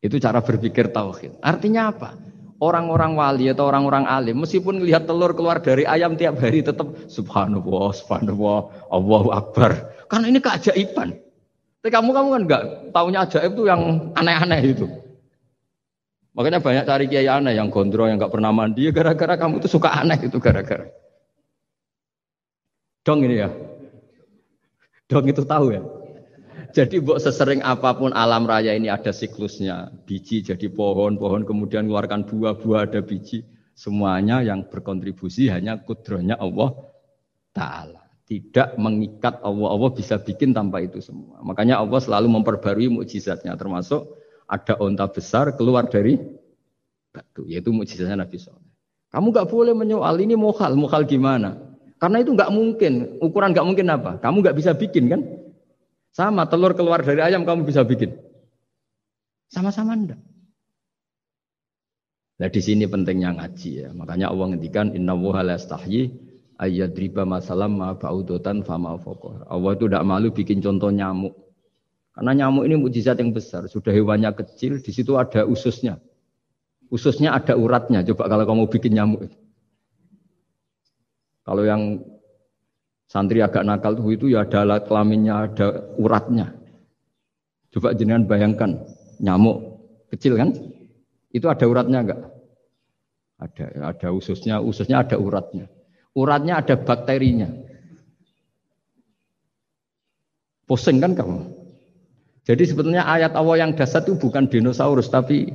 Itu 0.07 0.22
cara 0.22 0.38
berpikir 0.38 0.94
tauhid. 0.94 1.42
Artinya 1.42 1.90
apa? 1.90 2.14
Orang-orang 2.62 3.18
wali 3.18 3.50
atau 3.50 3.68
orang-orang 3.68 4.07
alim 4.07 4.40
meskipun 4.40 4.80
melihat 4.80 5.04
telur 5.04 5.34
keluar 5.34 5.61
dari 5.61 5.84
ayam 5.84 6.14
tiap 6.14 6.40
hari 6.40 6.62
tetap 6.64 6.88
subhanallah, 7.11 7.92
subhanallah, 7.92 8.70
Allahu 8.88 9.28
akbar. 9.34 9.92
Karena 10.07 10.30
ini 10.30 10.38
keajaiban. 10.40 11.18
Tapi 11.82 11.90
kamu 11.90 12.11
kamu 12.14 12.28
kan 12.32 12.42
enggak 12.46 12.62
tahunya 12.94 13.18
ajaib 13.28 13.52
itu 13.52 13.62
yang 13.66 13.82
aneh-aneh 14.14 14.61
itu. 14.62 14.86
Makanya 16.38 16.61
banyak 16.62 16.84
cari 16.86 17.04
kiai 17.11 17.28
aneh 17.28 17.59
yang 17.59 17.68
gondrong 17.68 18.09
yang 18.09 18.16
enggak 18.22 18.32
pernah 18.32 18.54
mandi 18.54 18.88
ya 18.88 18.92
gara-gara 18.94 19.34
kamu 19.36 19.61
itu 19.61 19.68
suka 19.68 19.90
aneh 19.92 20.16
itu 20.22 20.38
gara-gara. 20.38 20.86
Dong 23.04 23.20
ini 23.26 23.42
ya. 23.42 23.50
Dong 25.07 25.26
itu 25.28 25.42
tahu 25.46 25.76
ya. 25.76 25.82
Jadi 26.77 27.01
buat 27.01 27.24
sesering 27.24 27.64
apa 27.64 27.97
pun 27.97 28.12
alam 28.12 28.45
raya 28.45 28.77
ini 28.77 28.93
ada 28.93 29.09
siklusnya. 29.09 29.89
Biji 30.05 30.45
jadi 30.45 30.68
pohon, 30.68 31.16
pohon 31.16 31.41
kemudian 31.49 31.89
mengeluarkan 31.89 32.29
buah, 32.29 32.61
buah 32.61 32.85
ada 32.85 33.01
biji. 33.01 33.49
Semuanya 33.72 34.45
yang 34.45 34.68
berkontribusi 34.68 35.49
hanya 35.49 35.81
kudrohnya 35.81 36.37
Allah 36.37 36.77
Ta'ala. 37.57 38.05
Tidak 38.29 38.77
mengikat 38.77 39.41
Allah. 39.41 39.72
Allah 39.72 39.89
bisa 39.97 40.20
bikin 40.20 40.53
tanpa 40.53 40.85
itu 40.85 41.01
semua. 41.01 41.41
Makanya 41.41 41.81
Allah 41.81 41.97
selalu 41.97 42.29
memperbarui 42.29 42.93
mukjizatnya. 42.93 43.57
Termasuk 43.57 44.12
ada 44.45 44.77
onta 44.77 45.09
besar 45.09 45.57
keluar 45.57 45.89
dari 45.89 46.20
batu. 47.09 47.49
Yaitu 47.49 47.72
mukjizatnya 47.72 48.20
Nabi 48.20 48.37
Soleh. 48.37 48.61
Kamu 49.09 49.33
gak 49.33 49.49
boleh 49.49 49.72
menyoal 49.72 50.20
ini 50.20 50.37
mohal. 50.37 50.77
Mohal 50.77 51.09
gimana? 51.09 51.57
Karena 51.97 52.20
itu 52.20 52.37
nggak 52.37 52.53
mungkin. 52.53 53.16
Ukuran 53.24 53.57
nggak 53.57 53.64
mungkin 53.64 53.89
apa? 53.89 54.20
Kamu 54.20 54.45
nggak 54.45 54.57
bisa 54.61 54.77
bikin 54.77 55.09
kan? 55.09 55.24
Sama 56.16 56.48
telur 56.48 56.72
keluar 56.72 57.04
dari 57.04 57.20
ayam 57.20 57.44
kamu 57.44 57.68
bisa 57.68 57.84
bikin. 57.84 58.16
Sama-sama 59.52 59.92
ndak. 59.92 60.16
Nah 62.40 62.48
di 62.48 62.60
sini 62.64 62.88
pentingnya 62.88 63.36
ngaji 63.36 63.70
ya. 63.84 63.88
Makanya 63.92 64.32
Allah 64.32 64.56
ngendikan 64.56 64.96
inna 64.96 65.12
wuha 65.12 65.44
la 65.44 65.60
ayat 65.60 66.16
ayyadriba 66.56 67.28
masalam 67.28 67.76
ma 67.76 67.92
ba'udotan 67.92 68.64
fama 68.64 68.96
fokoh. 68.96 69.44
Allah 69.44 69.76
itu 69.76 69.92
tidak 69.92 70.08
malu 70.08 70.32
bikin 70.32 70.64
contoh 70.64 70.88
nyamuk. 70.88 71.36
Karena 72.16 72.32
nyamuk 72.32 72.64
ini 72.64 72.80
mujizat 72.80 73.20
yang 73.20 73.36
besar. 73.36 73.68
Sudah 73.68 73.92
hewannya 73.92 74.32
kecil, 74.32 74.80
di 74.80 74.88
situ 74.96 75.20
ada 75.20 75.44
ususnya. 75.44 76.00
Ususnya 76.88 77.36
ada 77.36 77.60
uratnya. 77.60 78.00
Coba 78.08 78.32
kalau 78.32 78.48
kamu 78.48 78.72
bikin 78.72 78.96
nyamuk. 78.96 79.28
Kalau 81.44 81.60
yang 81.60 82.00
Santri 83.07 83.38
agak 83.38 83.62
nakal 83.62 83.94
tuh 83.94 84.11
itu 84.11 84.26
ya 84.26 84.42
ada 84.42 84.66
alat 84.66 84.90
kelaminnya, 84.90 85.46
ada 85.46 85.66
uratnya. 85.94 86.59
Coba 87.70 87.94
jenengan 87.94 88.26
bayangkan 88.26 88.82
nyamuk 89.22 89.78
kecil 90.11 90.34
kan? 90.34 90.50
Itu 91.30 91.46
ada 91.46 91.64
uratnya 91.70 92.02
enggak? 92.02 92.20
Ada, 93.36 93.64
ada 93.94 94.09
ususnya, 94.11 94.59
ususnya 94.59 95.07
ada 95.07 95.20
uratnya. 95.20 95.70
Uratnya 96.16 96.59
ada 96.59 96.74
bakterinya. 96.80 97.52
Pusing 100.66 100.98
kan 100.98 101.14
kamu? 101.14 101.46
Jadi 102.42 102.62
sebetulnya 102.66 103.07
ayat 103.07 103.38
Allah 103.38 103.62
yang 103.62 103.76
dasar 103.78 104.02
itu 104.02 104.18
bukan 104.18 104.50
dinosaurus 104.50 105.07
tapi 105.12 105.52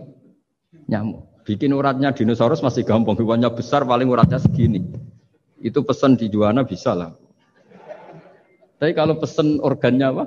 nyamuk. 0.87 1.27
Bikin 1.41 1.73
uratnya 1.73 2.13
dinosaurus 2.13 2.61
masih 2.61 2.85
gampang, 2.85 3.17
hewannya 3.17 3.49
besar 3.51 3.83
paling 3.83 4.07
uratnya 4.07 4.37
segini. 4.37 4.85
Itu 5.57 5.81
pesan 5.81 6.15
di 6.15 6.29
Juana 6.29 6.63
bisa 6.63 6.93
lah. 6.93 7.17
Tapi 8.81 8.97
kalau 8.97 9.21
pesen 9.21 9.61
organnya 9.61 10.09
apa? 10.09 10.25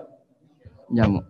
Nyamuk. 0.95 1.27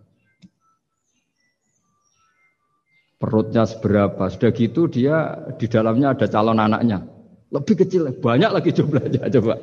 Perutnya 3.17 3.65
seberapa? 3.65 4.29
Sudah 4.29 4.53
gitu 4.53 4.85
dia 4.85 5.33
di 5.57 5.65
dalamnya 5.65 6.13
ada 6.13 6.29
calon 6.29 6.61
anaknya. 6.61 7.01
Lebih 7.49 7.81
kecil, 7.81 8.13
banyak 8.21 8.51
lagi 8.53 8.69
jumlahnya. 8.69 9.25
Coba. 9.41 9.57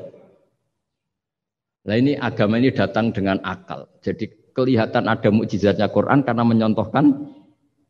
Nah 1.86 1.94
ini 1.94 2.18
agama 2.18 2.58
ini 2.58 2.74
datang 2.74 3.14
dengan 3.14 3.38
akal. 3.46 3.86
Jadi 4.02 4.50
kelihatan 4.50 5.06
ada 5.06 5.30
mukjizatnya 5.30 5.86
Quran 5.94 6.26
karena 6.26 6.42
menyontohkan 6.42 7.30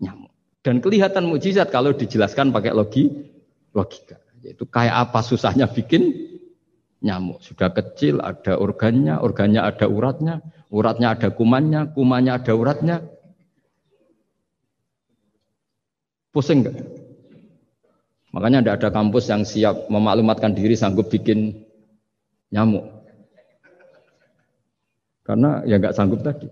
nyamuk. 0.04 0.36
Dan 0.60 0.84
kelihatan 0.84 1.24
mukjizat 1.24 1.72
kalau 1.72 1.96
dijelaskan 1.96 2.52
pakai 2.52 2.76
logi, 2.76 3.08
logika. 3.72 4.20
Yaitu 4.44 4.68
kayak 4.68 5.08
apa 5.08 5.24
susahnya 5.24 5.64
bikin 5.64 6.31
nyamuk. 7.02 7.42
Sudah 7.42 7.74
kecil, 7.74 8.22
ada 8.22 8.56
organnya, 8.56 9.18
organnya 9.18 9.60
ada 9.60 9.90
uratnya, 9.90 10.40
uratnya 10.70 11.18
ada 11.18 11.28
kumannya, 11.34 11.92
kumannya 11.92 12.32
ada 12.32 12.52
uratnya. 12.54 12.96
Pusing 16.32 16.64
enggak? 16.64 16.80
Makanya 18.32 18.64
tidak 18.64 18.74
ada 18.80 18.88
kampus 18.88 19.28
yang 19.28 19.44
siap 19.44 19.92
memaklumatkan 19.92 20.56
diri 20.56 20.72
sanggup 20.72 21.12
bikin 21.12 21.68
nyamuk. 22.48 22.88
Karena 25.22 25.60
ya 25.68 25.76
nggak 25.76 25.92
sanggup 25.92 26.24
tadi. 26.24 26.48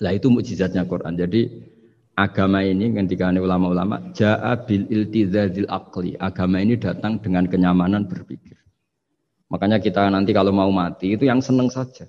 Lah 0.00 0.12
itu 0.16 0.32
mukjizatnya 0.32 0.88
Quran. 0.88 1.20
Jadi 1.20 1.48
agama 2.16 2.64
ini 2.64 2.96
ketika 2.96 3.28
ulama-ulama 3.28 4.12
ja'a 4.16 4.64
bil 4.64 4.88
iltizazil 4.88 5.68
aqli. 5.68 6.16
Agama 6.16 6.64
ini 6.64 6.80
datang 6.80 7.20
dengan 7.20 7.44
kenyamanan 7.44 8.08
berpikir. 8.08 8.56
Makanya 9.46 9.78
kita 9.78 10.10
nanti 10.10 10.34
kalau 10.34 10.50
mau 10.50 10.70
mati 10.74 11.14
itu 11.14 11.26
yang 11.26 11.38
seneng 11.38 11.70
saja. 11.70 12.06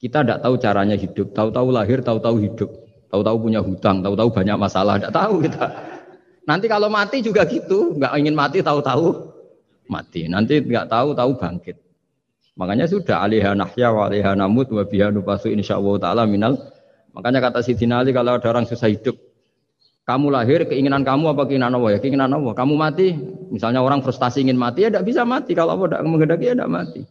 Kita 0.00 0.24
tidak 0.24 0.40
tahu 0.40 0.56
caranya 0.56 0.96
hidup, 0.96 1.36
tahu-tahu 1.36 1.68
lahir, 1.68 2.00
tahu-tahu 2.00 2.40
hidup, 2.40 2.70
tahu-tahu 3.12 3.36
punya 3.36 3.60
hutang, 3.60 4.00
tahu-tahu 4.00 4.32
banyak 4.32 4.56
masalah, 4.56 4.96
tidak 4.96 5.12
tahu 5.12 5.34
kita. 5.44 5.66
Nanti 6.48 6.66
kalau 6.72 6.88
mati 6.88 7.20
juga 7.20 7.44
gitu, 7.44 8.00
nggak 8.00 8.12
ingin 8.16 8.32
mati 8.32 8.64
tahu-tahu 8.64 9.28
mati. 9.92 10.24
Nanti 10.24 10.64
nggak 10.64 10.88
tahu-tahu 10.88 11.36
bangkit. 11.36 11.76
Makanya 12.56 12.88
sudah 12.88 13.20
alihah 13.24 13.52
nahya 13.52 13.92
wa 13.92 14.08
alihah 14.08 14.32
namut 14.32 14.72
wa 14.72 14.84
biha 14.84 15.12
nubasu 15.12 15.52
insyaallah 15.52 16.00
taala 16.00 16.24
minal. 16.24 16.56
Makanya 17.12 17.42
kata 17.42 17.60
Sidina 17.60 18.00
Ali 18.00 18.14
kalau 18.14 18.38
ada 18.38 18.46
orang 18.48 18.64
susah 18.70 18.86
hidup, 18.86 19.18
kamu 20.10 20.26
lahir 20.34 20.66
keinginan 20.66 21.06
kamu 21.06 21.30
apa 21.30 21.46
keinginan 21.46 21.78
Allah 21.78 21.94
ya? 21.94 21.98
Keinginan 22.02 22.34
Allah. 22.34 22.50
Kamu 22.50 22.74
mati, 22.74 23.14
misalnya 23.54 23.78
orang 23.78 24.02
frustasi 24.02 24.42
ingin 24.42 24.58
mati 24.58 24.82
ya 24.82 24.90
tidak 24.90 25.06
bisa 25.06 25.22
mati. 25.22 25.54
Kalau 25.54 25.78
Allah 25.78 25.86
tidak 25.94 26.02
menghendaki 26.10 26.50
ya 26.50 26.54
tidak 26.58 26.70
mati. 26.74 27.02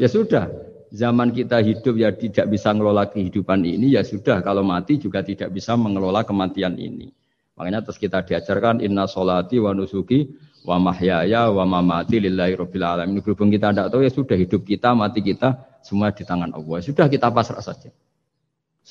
Ya 0.00 0.08
sudah. 0.08 0.48
Zaman 0.88 1.36
kita 1.36 1.60
hidup 1.60 2.00
ya 2.00 2.08
tidak 2.16 2.48
bisa 2.48 2.72
mengelola 2.72 3.12
kehidupan 3.12 3.60
ini 3.60 3.92
ya 3.92 4.00
sudah. 4.00 4.40
Kalau 4.40 4.64
mati 4.64 4.96
juga 4.96 5.20
tidak 5.20 5.52
bisa 5.52 5.76
mengelola 5.76 6.24
kematian 6.24 6.80
ini. 6.80 7.12
Makanya 7.60 7.84
terus 7.84 8.00
kita 8.00 8.24
diajarkan 8.24 8.80
inna 8.80 9.04
solati 9.04 9.60
wa 9.60 9.76
nusuki 9.76 10.32
wa 10.64 10.80
mahyaya 10.80 11.52
wa 11.52 11.68
mamati 11.68 12.24
lillahi 12.24 12.56
rabbil 12.56 12.86
alamin. 12.88 13.20
Berhubung 13.20 13.52
kita 13.52 13.68
tidak 13.76 13.92
tahu 13.92 14.00
ya 14.00 14.08
sudah 14.08 14.36
hidup 14.40 14.64
kita, 14.64 14.96
mati 14.96 15.20
kita 15.20 15.60
semua 15.84 16.08
di 16.08 16.24
tangan 16.24 16.56
Allah. 16.56 16.80
Sudah 16.80 17.04
kita 17.04 17.28
pasrah 17.28 17.60
saja. 17.60 17.92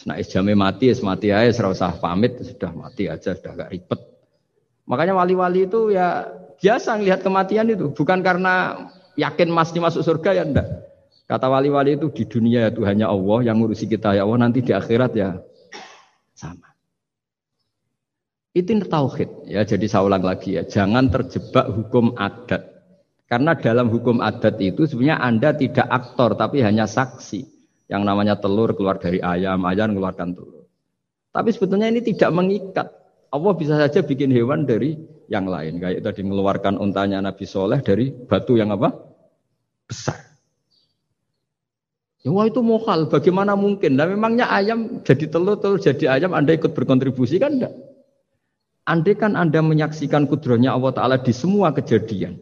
Nah, 0.05 0.21
jamnya 0.21 0.53
mati, 0.53 0.93
es 0.93 1.01
mati 1.01 1.33
aja, 1.33 1.49
serah 1.49 1.73
usah 1.73 1.97
pamit, 1.97 2.37
sudah 2.37 2.69
mati 2.69 3.09
aja, 3.09 3.33
sudah 3.33 3.51
gak 3.57 3.71
ribet. 3.73 3.97
Makanya 4.85 5.17
wali-wali 5.17 5.65
itu 5.65 5.89
ya 5.89 6.29
biasa 6.61 7.01
ngelihat 7.01 7.25
kematian 7.25 7.65
itu, 7.73 7.89
bukan 7.89 8.21
karena 8.21 8.85
yakin 9.17 9.49
pasti 9.57 9.81
masuk 9.81 10.05
surga 10.05 10.37
ya 10.37 10.43
enggak. 10.45 10.67
Kata 11.25 11.49
wali-wali 11.49 11.97
itu 11.97 12.07
di 12.13 12.23
dunia 12.29 12.69
itu 12.69 12.85
hanya 12.85 13.09
Allah 13.09 13.51
yang 13.51 13.59
ngurusi 13.59 13.89
kita 13.89 14.15
ya 14.15 14.23
Allah 14.23 14.47
nanti 14.47 14.61
di 14.61 14.71
akhirat 14.71 15.11
ya 15.17 15.41
sama. 16.37 16.71
Itu 18.53 18.73
tauhid 18.85 19.49
ya. 19.49 19.65
Jadi 19.65 19.85
saya 19.89 20.05
ulang 20.05 20.23
lagi 20.23 20.55
ya, 20.55 20.63
jangan 20.63 21.09
terjebak 21.09 21.67
hukum 21.73 22.15
adat. 22.15 22.63
Karena 23.27 23.59
dalam 23.59 23.91
hukum 23.91 24.23
adat 24.23 24.55
itu 24.61 24.87
sebenarnya 24.87 25.19
Anda 25.19 25.51
tidak 25.51 25.89
aktor 25.89 26.39
tapi 26.39 26.63
hanya 26.63 26.87
saksi 26.87 27.56
yang 27.87 28.03
namanya 28.03 28.35
telur 28.39 28.75
keluar 28.75 28.99
dari 28.99 29.23
ayam, 29.23 29.63
ayam 29.63 29.95
mengeluarkan 29.95 30.35
telur. 30.35 30.67
Tapi 31.31 31.49
sebetulnya 31.55 31.87
ini 31.87 32.03
tidak 32.03 32.31
mengikat. 32.35 32.87
Allah 33.27 33.53
bisa 33.55 33.75
saja 33.75 34.03
bikin 34.03 34.31
hewan 34.31 34.63
dari 34.63 34.95
yang 35.27 35.47
lain. 35.47 35.79
Kayak 35.79 36.03
tadi 36.03 36.23
mengeluarkan 36.23 36.79
untanya 36.79 37.19
Nabi 37.19 37.43
Soleh 37.43 37.79
dari 37.83 38.11
batu 38.11 38.55
yang 38.55 38.71
apa? 38.71 38.95
Besar. 39.87 40.27
Ya 42.25 42.33
wah 42.33 42.43
itu 42.43 42.59
mohal, 42.59 43.07
bagaimana 43.07 43.55
mungkin? 43.55 43.95
Nah 43.95 44.03
memangnya 44.09 44.51
ayam 44.51 44.99
jadi 45.05 45.31
telur, 45.31 45.55
telur 45.63 45.79
jadi 45.79 46.19
ayam, 46.19 46.35
Anda 46.35 46.59
ikut 46.59 46.75
berkontribusi 46.75 47.39
kan 47.39 47.55
enggak? 47.55 47.73
Andai 48.87 49.15
kan 49.15 49.35
Anda 49.35 49.63
menyaksikan 49.63 50.27
kudrohnya 50.31 50.75
Allah 50.75 50.95
Ta'ala 50.95 51.15
di 51.19 51.31
semua 51.35 51.75
kejadian. 51.75 52.39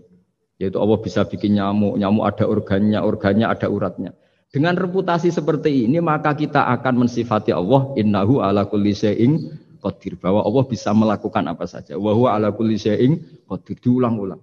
Yaitu 0.57 0.77
Allah 0.79 0.97
bisa 1.01 1.25
bikin 1.27 1.57
nyamuk, 1.57 1.99
nyamuk 1.99 2.23
ada 2.25 2.45
organnya, 2.47 3.01
organnya 3.01 3.45
ada 3.49 3.67
uratnya. 3.67 4.15
Dengan 4.55 4.79
reputasi 4.79 5.35
seperti 5.35 5.83
ini 5.83 5.99
maka 5.99 6.31
kita 6.31 6.63
akan 6.79 7.03
mensifati 7.03 7.51
Allah 7.51 7.91
innahu 7.99 8.39
ala 8.39 8.63
kulli 8.63 8.95
syai'in 8.95 9.51
qadir 9.83 10.15
bahwa 10.15 10.47
Allah 10.47 10.63
bisa 10.63 10.95
melakukan 10.95 11.43
apa 11.51 11.67
saja. 11.67 11.99
Wa 11.99 12.15
huwa 12.15 12.39
ala 12.39 12.55
kulli 12.55 12.79
syai'in 12.79 13.19
qadir 13.51 13.75
diulang-ulang. 13.83 14.39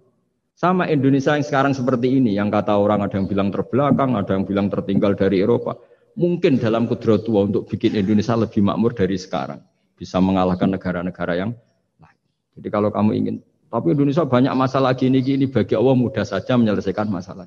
Sama 0.53 0.85
Indonesia 0.93 1.33
yang 1.33 1.49
sekarang 1.49 1.73
seperti 1.73 2.13
ini 2.13 2.37
yang 2.37 2.53
kata 2.53 2.77
orang 2.77 3.01
ada 3.01 3.17
yang 3.17 3.25
bilang 3.25 3.49
terbelakang, 3.49 4.13
ada 4.13 4.37
yang 4.37 4.45
bilang 4.45 4.69
tertinggal 4.69 5.17
dari 5.17 5.41
Eropa. 5.41 5.81
Mungkin 6.21 6.61
dalam 6.61 6.85
kudrat 6.93 7.25
tua 7.25 7.49
untuk 7.49 7.65
bikin 7.73 7.97
Indonesia 7.97 8.37
lebih 8.37 8.61
makmur 8.61 8.93
dari 8.93 9.17
sekarang. 9.17 9.65
bisa 9.97 10.19
mengalahkan 10.19 10.67
negara-negara 10.67 11.39
yang 11.39 11.55
lain. 12.03 12.19
Jadi 12.59 12.69
kalau 12.75 12.91
kamu 12.91 13.11
ingin, 13.23 13.37
tapi 13.71 13.95
Indonesia 13.95 14.27
banyak 14.27 14.51
masalah 14.51 14.99
gini 14.99 15.23
gini 15.23 15.47
bagi 15.47 15.79
Allah 15.79 15.95
mudah 15.95 16.27
saja 16.27 16.59
menyelesaikan 16.59 17.07
masalah. 17.07 17.47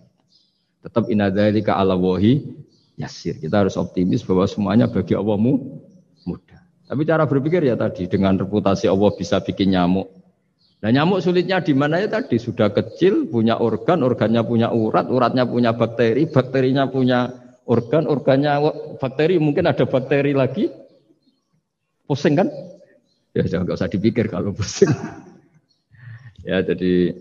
Tetap 0.85 1.09
inadzalika 1.09 1.81
ala 1.81 1.97
wahi 1.97 2.45
yasir. 2.93 3.41
Kita 3.41 3.65
harus 3.65 3.73
optimis 3.73 4.21
bahwa 4.21 4.45
semuanya 4.45 4.85
bagi 4.85 5.17
Allah 5.17 5.33
mudah. 5.33 6.61
Tapi 6.85 7.01
cara 7.01 7.25
berpikir 7.25 7.65
ya 7.65 7.73
tadi 7.73 8.05
dengan 8.05 8.37
reputasi 8.37 8.85
Allah 8.85 9.09
bisa 9.17 9.41
bikin 9.41 9.73
nyamuk. 9.73 10.05
Nah 10.85 10.93
nyamuk 10.93 11.25
sulitnya 11.25 11.57
di 11.65 11.73
mana 11.73 11.97
ya 11.97 12.05
tadi 12.05 12.37
sudah 12.37 12.69
kecil 12.69 13.25
punya 13.25 13.57
organ, 13.57 14.05
organnya 14.05 14.45
punya 14.45 14.69
urat, 14.69 15.09
uratnya 15.09 15.49
punya 15.49 15.73
bakteri, 15.73 16.29
bakterinya 16.29 16.85
punya 16.85 17.33
organ, 17.65 18.05
organnya 18.05 18.61
bakteri 19.01 19.41
mungkin 19.41 19.65
ada 19.65 19.89
bakteri 19.89 20.37
lagi. 20.37 20.69
Pusing 22.05 22.37
kan? 22.37 22.53
Ya 23.33 23.49
jangan 23.49 23.65
nggak 23.65 23.81
usah 23.81 23.89
dipikir 23.89 24.29
kalau 24.29 24.53
pusing. 24.53 24.93
ya 26.45 26.61
jadi 26.61 27.17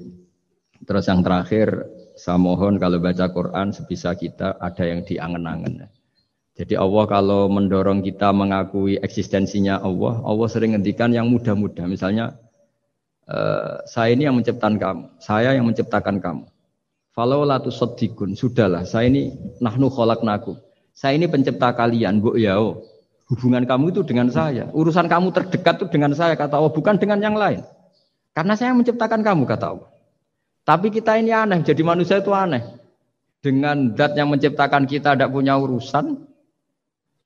terus 0.85 1.09
yang 1.09 1.25
terakhir 1.25 1.89
saya 2.15 2.39
mohon 2.39 2.79
kalau 2.79 3.03
baca 3.03 3.27
Quran 3.31 3.75
sebisa 3.75 4.15
kita 4.15 4.55
ada 4.63 4.85
yang 4.87 5.03
diangen-angen. 5.03 5.91
Jadi 6.55 6.79
Allah 6.79 7.05
kalau 7.11 7.51
mendorong 7.51 7.99
kita 8.07 8.31
mengakui 8.31 8.95
eksistensinya 9.03 9.83
Allah, 9.83 10.23
Allah 10.23 10.47
sering 10.47 10.79
ngendikan 10.79 11.11
yang 11.11 11.27
mudah-mudah. 11.27 11.83
Misalnya, 11.91 12.39
e, 13.27 13.39
saya 13.91 14.15
ini 14.15 14.31
yang 14.31 14.39
menciptakan 14.39 14.79
kamu, 14.79 15.05
saya 15.19 15.59
yang 15.59 15.67
menciptakan 15.67 16.23
kamu. 16.23 16.47
Falau 17.11 17.43
latu 17.43 17.75
sodikun, 17.75 18.39
sudahlah, 18.39 18.87
saya 18.87 19.11
ini 19.11 19.35
nahnu 19.59 19.91
naku. 20.23 20.55
Saya 20.95 21.19
ini 21.19 21.27
pencipta 21.27 21.75
kalian, 21.75 22.23
bu 22.23 22.39
yao. 22.39 22.87
Hubungan 23.27 23.67
kamu 23.67 23.91
itu 23.91 24.07
dengan 24.07 24.31
saya. 24.31 24.71
Urusan 24.71 25.11
kamu 25.11 25.35
terdekat 25.35 25.83
itu 25.83 25.87
dengan 25.91 26.15
saya, 26.15 26.39
kata 26.39 26.55
Allah, 26.55 26.71
bukan 26.71 26.95
dengan 27.03 27.19
yang 27.19 27.35
lain. 27.35 27.67
Karena 28.31 28.55
saya 28.55 28.71
menciptakan 28.79 29.27
kamu, 29.27 29.43
kata 29.47 29.75
Allah. 29.75 29.94
Tapi 30.65 30.89
kita 30.89 31.21
ini 31.21 31.29
aneh, 31.29 31.61
jadi 31.61 31.85
manusia 31.85 32.25
itu 32.25 32.33
aneh. 32.33 32.65
Dengan 33.45 33.93
dat 33.93 34.17
yang 34.17 34.33
menciptakan 34.33 34.89
kita 34.89 35.13
tidak 35.13 35.29
punya 35.29 35.61
urusan, 35.61 36.25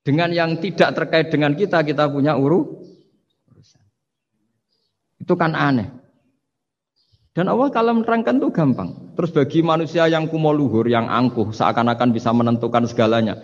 dengan 0.03 0.29
yang 0.35 0.59
tidak 0.59 0.91
terkait 0.91 1.31
dengan 1.31 1.55
kita, 1.55 1.79
kita 1.79 2.11
punya 2.11 2.35
uru, 2.35 2.83
urusan. 3.47 3.83
Itu 5.23 5.39
kan 5.39 5.55
aneh. 5.55 5.87
Dan 7.31 7.47
Allah 7.47 7.71
kalau 7.71 7.95
menerangkan 7.95 8.43
itu 8.43 8.51
gampang. 8.51 9.15
Terus 9.15 9.31
bagi 9.31 9.63
manusia 9.63 10.11
yang 10.11 10.27
kumo 10.27 10.51
luhur, 10.51 10.83
yang 10.91 11.07
angkuh, 11.07 11.55
seakan-akan 11.55 12.11
bisa 12.11 12.35
menentukan 12.35 12.83
segalanya. 12.83 13.39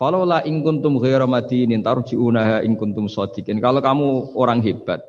Falola 0.00 0.40
ingkuntum 0.42 0.96
ghaira 0.96 1.28
madinin 1.28 1.84
ingkuntum 2.64 3.06
sodikin. 3.12 3.60
Kalau 3.60 3.84
kamu 3.84 4.32
orang 4.34 4.64
hebat, 4.64 5.04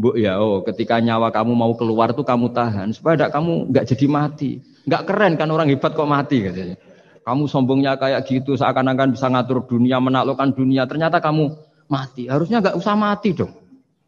Bu 0.00 0.16
ya, 0.16 0.40
oh, 0.40 0.64
ketika 0.64 0.96
nyawa 0.96 1.28
kamu 1.28 1.52
mau 1.52 1.76
keluar 1.76 2.16
tuh 2.16 2.24
kamu 2.24 2.56
tahan 2.56 2.96
supaya 2.96 3.28
kamu 3.28 3.68
nggak 3.68 3.84
jadi 3.84 4.06
mati. 4.08 4.50
Nggak 4.88 5.02
keren 5.04 5.36
kan 5.36 5.52
orang 5.52 5.68
hebat 5.68 5.92
kok 5.92 6.08
mati 6.08 6.40
katanya. 6.40 6.80
Kamu 7.20 7.44
sombongnya 7.44 8.00
kayak 8.00 8.24
gitu 8.24 8.56
seakan-akan 8.56 9.12
bisa 9.12 9.28
ngatur 9.28 9.68
dunia, 9.68 10.00
menaklukkan 10.00 10.56
dunia. 10.56 10.88
Ternyata 10.88 11.20
kamu 11.20 11.52
mati. 11.92 12.32
Harusnya 12.32 12.64
nggak 12.64 12.80
usah 12.80 12.96
mati 12.96 13.36
dong. 13.36 13.52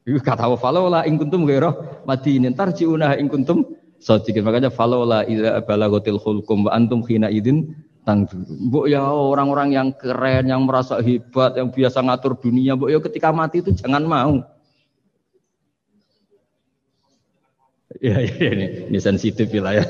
Kata 0.03 0.49
Allah, 0.49 0.57
falola 0.57 1.01
ingkuntum 1.05 1.45
gero 1.45 2.03
mati 2.09 2.40
ini 2.40 2.49
ntar 2.57 2.72
ciuna 2.72 3.12
ingkuntum 3.20 3.76
sadiqin. 4.01 4.49
Makanya 4.49 4.72
falola 4.72 5.28
ila 5.28 5.61
balagotil 5.61 6.16
hulkum 6.16 6.66
wa 6.66 6.72
antum 6.72 7.05
khina 7.05 7.28
idin 7.28 7.76
tangdur. 8.09 8.49
Bu 8.49 8.88
ya 8.88 9.05
orang-orang 9.12 9.76
yang 9.76 9.88
keren, 9.93 10.49
yang 10.49 10.64
merasa 10.64 11.05
hebat, 11.05 11.53
yang 11.61 11.68
biasa 11.68 12.01
ngatur 12.01 12.40
dunia. 12.40 12.80
Bu 12.80 12.88
ya 12.88 12.97
ketika 12.97 13.28
mati 13.28 13.61
itu 13.61 13.76
jangan 13.76 14.09
mau. 14.09 14.40
Ya, 18.01 18.16
ya, 18.24 18.49
ini, 18.55 18.66
ini 18.88 18.99
sensitif 19.03 19.53
wilayah. 19.53 19.84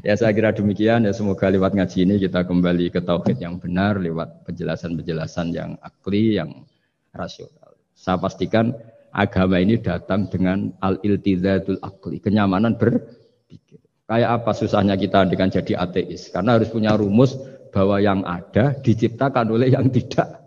Ya 0.00 0.16
saya 0.16 0.32
kira 0.32 0.48
demikian 0.52 1.04
ya 1.04 1.12
semoga 1.12 1.52
lewat 1.52 1.76
ngaji 1.76 2.08
ini 2.08 2.14
kita 2.16 2.48
kembali 2.48 2.88
ke 2.88 3.04
tauhid 3.04 3.36
yang 3.36 3.60
benar 3.60 4.00
lewat 4.00 4.48
penjelasan-penjelasan 4.48 5.52
yang 5.52 5.76
akli 5.84 6.40
yang 6.40 6.64
rasional. 7.12 7.76
Saya 7.92 8.16
pastikan 8.16 8.72
agama 9.12 9.60
ini 9.60 9.76
datang 9.76 10.26
dengan 10.32 10.72
al-iltizatul 10.80 11.78
akli, 11.84 12.16
kenyamanan 12.16 12.80
berpikir. 12.80 13.80
Kayak 14.08 14.40
apa 14.40 14.50
susahnya 14.56 14.96
kita 14.96 15.28
dengan 15.28 15.52
jadi 15.52 15.76
ateis? 15.76 16.32
Karena 16.32 16.56
harus 16.56 16.72
punya 16.72 16.96
rumus 16.96 17.36
bahwa 17.68 18.00
yang 18.00 18.24
ada 18.24 18.72
diciptakan 18.80 19.52
oleh 19.52 19.68
yang 19.68 19.88
tidak 19.92 20.42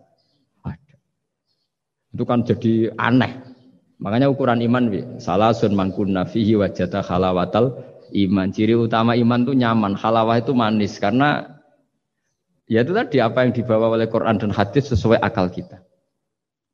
ada. 0.66 0.96
Itu 2.10 2.26
kan 2.26 2.42
jadi 2.42 2.90
aneh. 2.98 3.47
Makanya 3.98 4.30
ukuran 4.30 4.62
iman, 4.62 5.18
salah 5.18 5.58
sun 5.58 5.74
mangkun 5.74 6.14
nafihi 6.14 6.54
wajata 6.54 7.02
halawatal 7.02 7.82
iman. 8.14 8.48
Ciri 8.54 8.78
utama 8.78 9.18
iman 9.18 9.41
itu 9.41 9.54
nyaman, 9.58 9.98
halawah 9.98 10.38
itu 10.38 10.54
manis 10.54 11.02
karena 11.02 11.58
ya 12.70 12.86
itu 12.86 12.93
tadi 12.93 13.18
apa 13.18 13.48
yang 13.48 13.58
dibawa 13.58 13.89
oleh 13.89 14.06
Quran 14.06 14.38
dan 14.38 14.54
hadis 14.54 14.93
sesuai 14.93 15.18
akal 15.18 15.50
kita. 15.50 15.82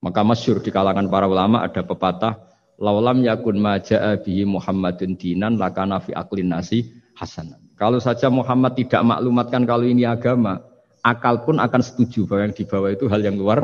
Maka 0.03 0.19
masyur 0.19 0.59
di 0.59 0.67
kalangan 0.67 1.07
para 1.07 1.31
ulama 1.31 1.63
ada 1.63 1.79
pepatah 1.79 2.43
laulam 2.75 3.23
yakun 3.23 3.55
maja'a 3.55 4.19
bihi 4.19 4.43
Muhammadun 4.43 5.15
dinan 5.15 5.55
lakana 5.55 6.03
fi 6.03 6.11
aklin 6.11 6.51
nasi 6.51 6.91
hasanan. 7.15 7.63
Kalau 7.79 8.03
saja 8.03 8.27
Muhammad 8.27 8.75
tidak 8.75 8.99
maklumatkan 8.99 9.63
kalau 9.63 9.87
ini 9.87 10.03
agama, 10.03 10.59
akal 10.99 11.47
pun 11.47 11.59
akan 11.59 11.81
setuju 11.83 12.27
bahwa 12.27 12.51
yang 12.51 12.55
dibawa 12.55 12.87
itu 12.91 13.05
hal 13.07 13.21
yang 13.23 13.39
luar 13.39 13.63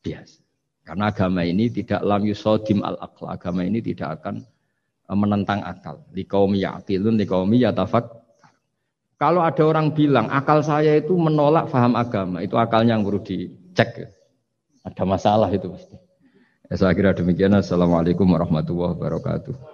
biasa. 0.00 0.43
Karena 0.84 1.08
agama 1.08 1.40
ini 1.42 1.72
tidak 1.72 2.04
lam 2.04 2.22
yusodim 2.28 2.84
al 2.84 3.00
akal 3.00 3.32
agama 3.32 3.64
ini 3.64 3.80
tidak 3.80 4.20
akan 4.20 4.44
Eh, 5.04 5.16
menentang 5.16 5.60
akal. 5.60 6.00
Di 6.08 6.24
kaum 6.24 6.56
ya'qilun, 6.56 7.20
di 7.20 7.28
kaum 7.28 7.52
yatafak. 7.52 8.08
Kalau 9.20 9.44
ada 9.44 9.60
orang 9.60 9.92
bilang 9.92 10.32
akal 10.32 10.64
saya 10.64 10.96
itu 10.96 11.12
menolak 11.12 11.68
faham 11.68 11.92
agama, 11.92 12.40
itu 12.40 12.56
akalnya 12.56 12.96
yang 12.96 13.04
perlu 13.04 13.20
dicek. 13.20 14.10
Ada 14.84 15.04
masalah 15.04 15.48
itu 15.52 15.68
pasti. 15.68 15.96
Ya, 16.72 16.74
saya 16.80 16.92
kira 16.96 17.12
demikian. 17.12 17.52
Assalamualaikum 17.52 18.24
warahmatullahi 18.24 18.96
wabarakatuh. 18.96 19.73